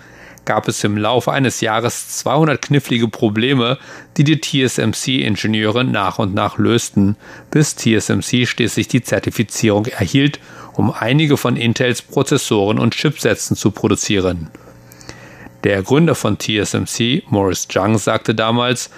gab 0.45 0.69
es 0.69 0.81
im 0.85 0.97
Laufe 0.97 1.33
eines 1.33 1.59
Jahres 1.59 2.17
200 2.19 2.61
knifflige 2.61 3.09
Probleme, 3.09 3.77
die 4.15 4.23
die 4.23 4.39
TSMC-Ingenieure 4.39 5.83
nach 5.83 6.19
und 6.19 6.33
nach 6.33 6.57
lösten, 6.57 7.17
bis 7.51 7.75
TSMC 7.75 8.47
schließlich 8.47 8.87
die 8.87 9.03
Zertifizierung 9.03 9.87
erhielt 9.87 10.39
um 10.77 10.91
einige 10.91 11.37
von 11.37 11.57
Intels 11.57 12.03
Prozessoren 12.03 12.79
und 12.79 12.93
Chipsätzen 12.95 13.57
zu 13.57 13.71
produzieren. 13.71 14.49
Der 15.63 15.81
Gründer 15.81 16.15
von 16.15 16.37
TSMC, 16.37 17.23
Morris 17.27 17.67
Jung, 17.71 17.97
sagte 17.97 18.35
damals, 18.35 18.91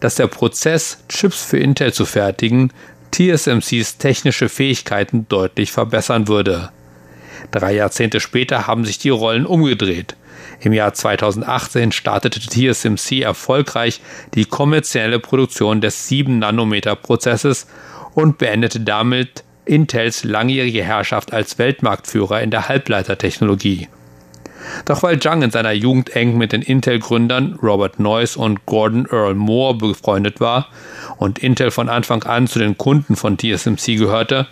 dass 0.00 0.14
der 0.14 0.28
Prozess, 0.28 1.02
Chips 1.08 1.42
für 1.42 1.58
Intel 1.58 1.92
zu 1.92 2.06
fertigen, 2.06 2.72
TSMCs 3.10 3.98
technische 3.98 4.48
Fähigkeiten 4.48 5.26
deutlich 5.28 5.72
verbessern 5.72 6.28
würde. 6.28 6.70
Drei 7.50 7.74
Jahrzehnte 7.74 8.20
später 8.20 8.68
haben 8.68 8.84
sich 8.84 8.98
die 8.98 9.08
Rollen 9.08 9.44
umgedreht. 9.44 10.14
Im 10.60 10.72
Jahr 10.72 10.94
2018 10.94 11.90
startete 11.90 12.38
TSMC 12.40 13.22
erfolgreich 13.22 14.00
die 14.34 14.44
kommerzielle 14.44 15.18
Produktion 15.18 15.80
des 15.80 16.08
7-Nanometer-Prozesses 16.08 17.66
und 18.14 18.38
beendete 18.38 18.80
damit 18.80 19.44
Intels 19.68 20.24
langjährige 20.24 20.82
Herrschaft 20.82 21.32
als 21.32 21.58
Weltmarktführer 21.58 22.40
in 22.42 22.50
der 22.50 22.68
Halbleitertechnologie. 22.68 23.88
Doch 24.84 25.02
weil 25.02 25.18
Jung 25.18 25.42
in 25.42 25.50
seiner 25.50 25.72
Jugend 25.72 26.14
eng 26.14 26.36
mit 26.36 26.52
den 26.52 26.62
Intel-Gründern 26.62 27.58
Robert 27.62 28.00
Noyce 28.00 28.36
und 28.36 28.66
Gordon 28.66 29.06
Earl 29.10 29.34
Moore 29.34 29.74
befreundet 29.74 30.40
war 30.40 30.68
und 31.16 31.38
Intel 31.38 31.70
von 31.70 31.88
Anfang 31.88 32.22
an 32.24 32.46
zu 32.46 32.58
den 32.58 32.76
Kunden 32.76 33.16
von 33.16 33.38
TSMC 33.38 33.96
gehörte, 33.96 34.46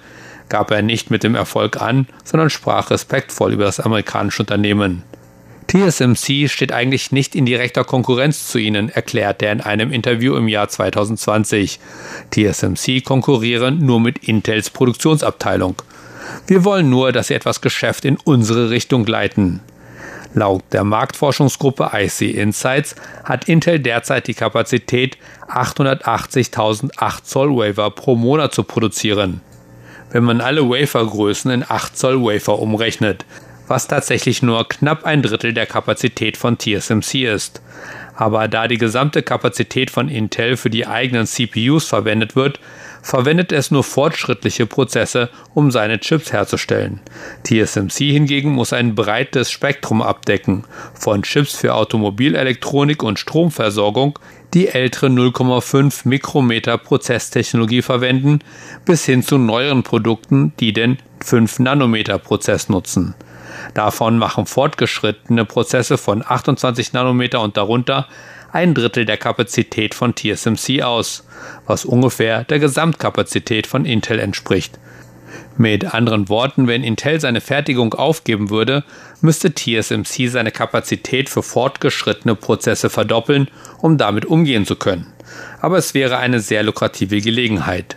gab 0.48 0.70
er 0.70 0.83
nicht 0.83 1.11
mit 1.11 1.24
dem 1.24 1.35
Erfolg 1.35 1.81
an, 1.81 2.07
sondern 2.24 2.50
sprach 2.50 2.90
respektvoll 2.90 3.52
über 3.52 3.64
das 3.64 3.81
amerikanische 3.81 4.42
Unternehmen. 4.42 5.02
TSMC 5.77 6.49
steht 6.49 6.73
eigentlich 6.73 7.12
nicht 7.12 7.35
in 7.35 7.45
direkter 7.45 7.85
Konkurrenz 7.85 8.49
zu 8.49 8.57
ihnen, 8.57 8.89
erklärt 8.89 9.43
er 9.43 9.53
in 9.53 9.61
einem 9.61 9.93
Interview 9.93 10.35
im 10.35 10.49
Jahr 10.49 10.71
2020. 10.71 11.79
TSMC 12.31 13.05
konkurrieren 13.05 13.85
nur 13.85 14.01
mit 14.01 14.27
Intels 14.27 14.71
Produktionsabteilung. 14.71 15.75
Wir 16.47 16.65
wollen 16.65 16.89
nur, 16.89 17.12
dass 17.12 17.27
sie 17.27 17.35
etwas 17.35 17.61
Geschäft 17.61 18.07
in 18.07 18.17
unsere 18.25 18.71
Richtung 18.71 19.05
leiten. 19.05 19.61
Laut 20.33 20.62
der 20.73 20.83
Marktforschungsgruppe 20.83 21.91
IC 21.93 22.23
Insights 22.23 22.95
hat 23.25 23.47
Intel 23.47 23.79
derzeit 23.79 24.29
die 24.29 24.35
Kapazität, 24.35 25.19
880.000 25.49 26.93
8 26.97 27.27
Zoll 27.27 27.51
Wafer 27.55 27.91
pro 27.91 28.17
Monat 28.17 28.55
zu 28.55 28.62
produzieren. 28.62 29.43
Wenn 30.11 30.25
man 30.25 30.41
alle 30.41 30.71
Wafergrößen 30.71 31.51
in 31.51 31.65
8 31.69 31.99
Zoll 31.99 32.23
Wafer 32.23 32.59
umrechnet, 32.59 33.27
was 33.66 33.88
tatsächlich 33.88 34.42
nur 34.42 34.68
knapp 34.68 35.05
ein 35.05 35.22
Drittel 35.22 35.52
der 35.52 35.66
Kapazität 35.66 36.37
von 36.37 36.59
TSMC 36.59 37.24
ist. 37.24 37.62
Aber 38.14 38.48
da 38.48 38.66
die 38.66 38.79
gesamte 38.79 39.22
Kapazität 39.22 39.90
von 39.90 40.09
Intel 40.09 40.57
für 40.57 40.70
die 40.70 40.87
eigenen 40.87 41.26
CPUs 41.26 41.87
verwendet 41.87 42.35
wird, 42.35 42.61
verwendet 43.02 43.52
es 43.52 43.70
nur 43.70 43.85
fortschrittliche 43.85 44.66
Prozesse, 44.66 45.29
um 45.55 45.70
seine 45.70 46.00
Chips 46.00 46.33
herzustellen. 46.33 47.00
TSMC 47.44 48.11
hingegen 48.11 48.50
muss 48.50 48.72
ein 48.72 48.94
breites 48.94 49.50
Spektrum 49.50 50.02
abdecken, 50.02 50.64
von 50.94 51.22
Chips 51.22 51.55
für 51.55 51.74
Automobilelektronik 51.74 53.02
und 53.02 53.18
Stromversorgung, 53.18 54.18
die 54.55 54.68
ältere 54.68 55.07
0,5 55.07 56.09
Mikrometer 56.09 56.79
Prozesstechnologie 56.79 57.83
verwenden, 57.83 58.40
bis 58.85 59.05
hin 59.05 59.22
zu 59.22 59.38
neueren 59.38 59.83
Produkten, 59.83 60.52
die 60.59 60.72
den 60.72 60.98
5 61.22 61.59
Nanometer 61.61 62.18
Prozess 62.18 62.68
nutzen. 62.68 63.14
Davon 63.75 64.19
machen 64.19 64.47
fortgeschrittene 64.47 65.45
Prozesse 65.45 65.99
von 65.99 66.23
28 66.27 66.92
Nanometer 66.92 67.40
und 67.40 67.57
darunter 67.57 68.07
ein 68.53 68.75
Drittel 68.75 69.05
der 69.05 69.16
Kapazität 69.16 69.95
von 69.95 70.14
TSMC 70.14 70.83
aus, 70.83 71.27
was 71.66 71.85
ungefähr 71.85 72.45
der 72.45 72.59
Gesamtkapazität 72.59 73.66
von 73.66 73.85
Intel 73.85 74.19
entspricht. 74.19 74.79
Mit 75.59 75.95
anderen 75.95 76.29
Worten, 76.29 76.66
wenn 76.66 76.85
Intel 76.85 77.21
seine 77.21 77.40
Fertigung 77.40 77.95
aufgeben 77.95 78.51
würde, 78.51 78.85
müsste 79.21 79.55
TSMC 79.55 80.29
seine 80.29 80.51
Kapazität 80.51 81.29
für 81.29 81.42
fortgeschrittene 81.42 82.35
Prozesse 82.35 82.90
verdoppeln, 82.90 83.49
um 83.79 83.99
damit 83.99 84.27
umgehen 84.27 84.66
zu 84.66 84.77
können. 84.77 85.12
Aber 85.61 85.79
es 85.79 85.95
wäre 85.95 86.19
eine 86.19 86.40
sehr 86.40 86.62
lukrative 86.62 87.21
Gelegenheit. 87.21 87.97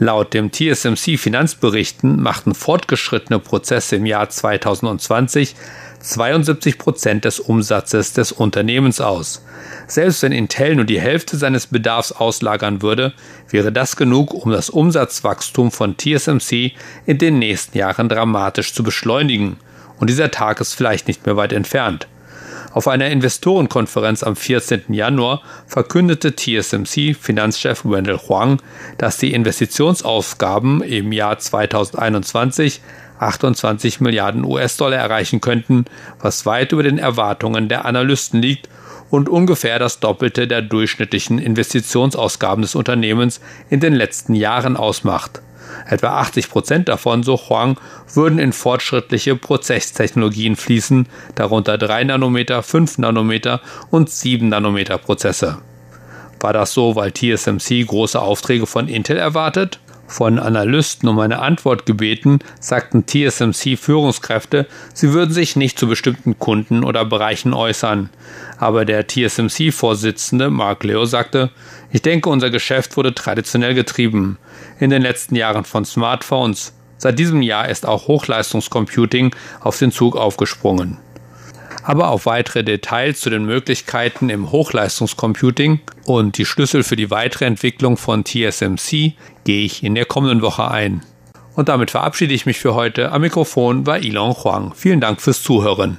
Laut 0.00 0.32
dem 0.32 0.52
TSMC 0.52 1.18
Finanzberichten 1.18 2.22
machten 2.22 2.54
fortgeschrittene 2.54 3.40
Prozesse 3.40 3.96
im 3.96 4.06
Jahr 4.06 4.28
2020 4.28 5.56
72 6.00 6.78
Prozent 6.78 7.24
des 7.24 7.40
Umsatzes 7.40 8.12
des 8.12 8.30
Unternehmens 8.30 9.00
aus. 9.00 9.44
Selbst 9.88 10.22
wenn 10.22 10.30
Intel 10.30 10.76
nur 10.76 10.84
die 10.84 11.00
Hälfte 11.00 11.36
seines 11.36 11.66
Bedarfs 11.66 12.12
auslagern 12.12 12.82
würde, 12.82 13.12
wäre 13.50 13.72
das 13.72 13.96
genug, 13.96 14.34
um 14.34 14.52
das 14.52 14.70
Umsatzwachstum 14.70 15.72
von 15.72 15.96
TSMC 15.96 16.72
in 17.06 17.18
den 17.18 17.40
nächsten 17.40 17.76
Jahren 17.76 18.08
dramatisch 18.08 18.72
zu 18.74 18.84
beschleunigen. 18.84 19.56
Und 19.98 20.08
dieser 20.10 20.30
Tag 20.30 20.60
ist 20.60 20.74
vielleicht 20.74 21.08
nicht 21.08 21.26
mehr 21.26 21.36
weit 21.36 21.52
entfernt. 21.52 22.06
Auf 22.72 22.88
einer 22.88 23.08
Investorenkonferenz 23.08 24.22
am 24.22 24.36
14. 24.36 24.84
Januar 24.88 25.42
verkündete 25.66 26.34
TSMC-Finanzchef 26.34 27.84
Wendell 27.84 28.18
Huang, 28.18 28.60
dass 28.98 29.18
die 29.18 29.32
Investitionsausgaben 29.32 30.82
im 30.82 31.12
Jahr 31.12 31.38
2021 31.38 32.80
28 33.18 34.00
Milliarden 34.00 34.44
US-Dollar 34.44 34.98
erreichen 34.98 35.40
könnten, 35.40 35.86
was 36.20 36.46
weit 36.46 36.72
über 36.72 36.82
den 36.82 36.98
Erwartungen 36.98 37.68
der 37.68 37.84
Analysten 37.84 38.40
liegt 38.40 38.68
und 39.10 39.28
ungefähr 39.28 39.78
das 39.78 40.00
Doppelte 40.00 40.46
der 40.46 40.62
durchschnittlichen 40.62 41.38
Investitionsausgaben 41.38 42.62
des 42.62 42.74
Unternehmens 42.74 43.40
in 43.70 43.80
den 43.80 43.94
letzten 43.94 44.34
Jahren 44.34 44.76
ausmacht. 44.76 45.42
Etwa 45.86 46.20
80 46.20 46.50
Prozent 46.50 46.88
davon, 46.88 47.22
so 47.22 47.36
Huang, 47.36 47.78
würden 48.12 48.38
in 48.38 48.52
fortschrittliche 48.52 49.36
Prozesstechnologien 49.36 50.56
fließen, 50.56 51.08
darunter 51.34 51.78
3 51.78 52.04
Nanometer, 52.04 52.62
5 52.62 52.98
Nanometer 52.98 53.60
und 53.90 54.10
7 54.10 54.48
Nanometer 54.48 54.98
Prozesse. 54.98 55.58
War 56.40 56.52
das 56.52 56.72
so, 56.72 56.94
weil 56.94 57.12
TSMC 57.12 57.84
große 57.86 58.20
Aufträge 58.20 58.66
von 58.66 58.88
Intel 58.88 59.16
erwartet? 59.16 59.80
Von 60.08 60.38
Analysten 60.38 61.06
um 61.06 61.18
eine 61.18 61.38
Antwort 61.38 61.84
gebeten, 61.84 62.38
sagten 62.60 63.04
TSMC-Führungskräfte, 63.06 64.66
sie 64.94 65.12
würden 65.12 65.32
sich 65.32 65.54
nicht 65.54 65.78
zu 65.78 65.86
bestimmten 65.86 66.38
Kunden 66.38 66.82
oder 66.82 67.04
Bereichen 67.04 67.52
äußern. 67.52 68.08
Aber 68.56 68.86
der 68.86 69.06
TSMC-Vorsitzende 69.06 70.48
Mark 70.48 70.82
Leo 70.82 71.04
sagte, 71.04 71.50
ich 71.92 72.00
denke, 72.00 72.30
unser 72.30 72.48
Geschäft 72.48 72.96
wurde 72.96 73.14
traditionell 73.14 73.74
getrieben. 73.74 74.38
In 74.80 74.88
den 74.88 75.02
letzten 75.02 75.36
Jahren 75.36 75.64
von 75.64 75.84
Smartphones. 75.84 76.72
Seit 76.96 77.18
diesem 77.18 77.42
Jahr 77.42 77.68
ist 77.68 77.86
auch 77.86 78.08
Hochleistungscomputing 78.08 79.34
auf 79.60 79.78
den 79.78 79.92
Zug 79.92 80.16
aufgesprungen. 80.16 80.96
Aber 81.82 82.08
auf 82.08 82.26
weitere 82.26 82.64
Details 82.64 83.20
zu 83.20 83.30
den 83.30 83.44
Möglichkeiten 83.44 84.28
im 84.28 84.50
Hochleistungscomputing 84.50 85.80
und 86.04 86.38
die 86.38 86.44
Schlüssel 86.44 86.82
für 86.82 86.96
die 86.96 87.10
weitere 87.10 87.44
Entwicklung 87.44 87.96
von 87.96 88.24
TSMC 88.24 89.14
gehe 89.44 89.64
ich 89.64 89.82
in 89.82 89.94
der 89.94 90.04
kommenden 90.04 90.42
Woche 90.42 90.70
ein. 90.70 91.02
Und 91.54 91.68
damit 91.68 91.90
verabschiede 91.90 92.34
ich 92.34 92.46
mich 92.46 92.58
für 92.58 92.74
heute. 92.74 93.10
Am 93.10 93.22
Mikrofon 93.22 93.86
war 93.86 93.98
Ilon 93.98 94.32
Huang. 94.32 94.74
Vielen 94.74 95.00
Dank 95.00 95.20
fürs 95.20 95.42
Zuhören. 95.42 95.98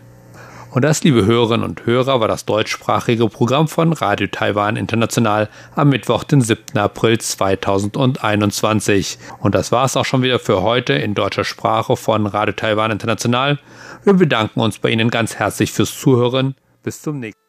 Und 0.71 0.83
das, 0.83 1.03
liebe 1.03 1.25
Hörerinnen 1.25 1.67
und 1.67 1.87
Hörer, 1.87 2.19
war 2.19 2.27
das 2.27 2.45
deutschsprachige 2.45 3.27
Programm 3.27 3.67
von 3.67 3.91
Radio 3.91 4.27
Taiwan 4.27 4.75
International 4.75 5.49
am 5.75 5.89
Mittwoch, 5.89 6.23
den 6.23 6.41
7. 6.41 6.77
April 6.77 7.17
2021. 7.17 9.17
Und 9.39 9.55
das 9.55 9.71
war 9.71 9.85
es 9.85 9.97
auch 9.97 10.05
schon 10.05 10.21
wieder 10.21 10.37
für 10.37 10.61
heute 10.61 10.93
in 10.93 11.15
deutscher 11.15 11.43
Sprache 11.43 11.97
von 11.97 12.27
Radio 12.27 12.53
Taiwan 12.53 12.91
International. 12.91 13.57
Wir 14.03 14.13
bedanken 14.13 14.59
uns 14.59 14.77
bei 14.77 14.89
Ihnen 14.89 15.09
ganz 15.09 15.35
herzlich 15.35 15.71
fürs 15.71 15.97
Zuhören. 15.97 16.53
Bis 16.83 17.01
zum 17.01 17.19
nächsten 17.19 17.41
Mal. 17.41 17.48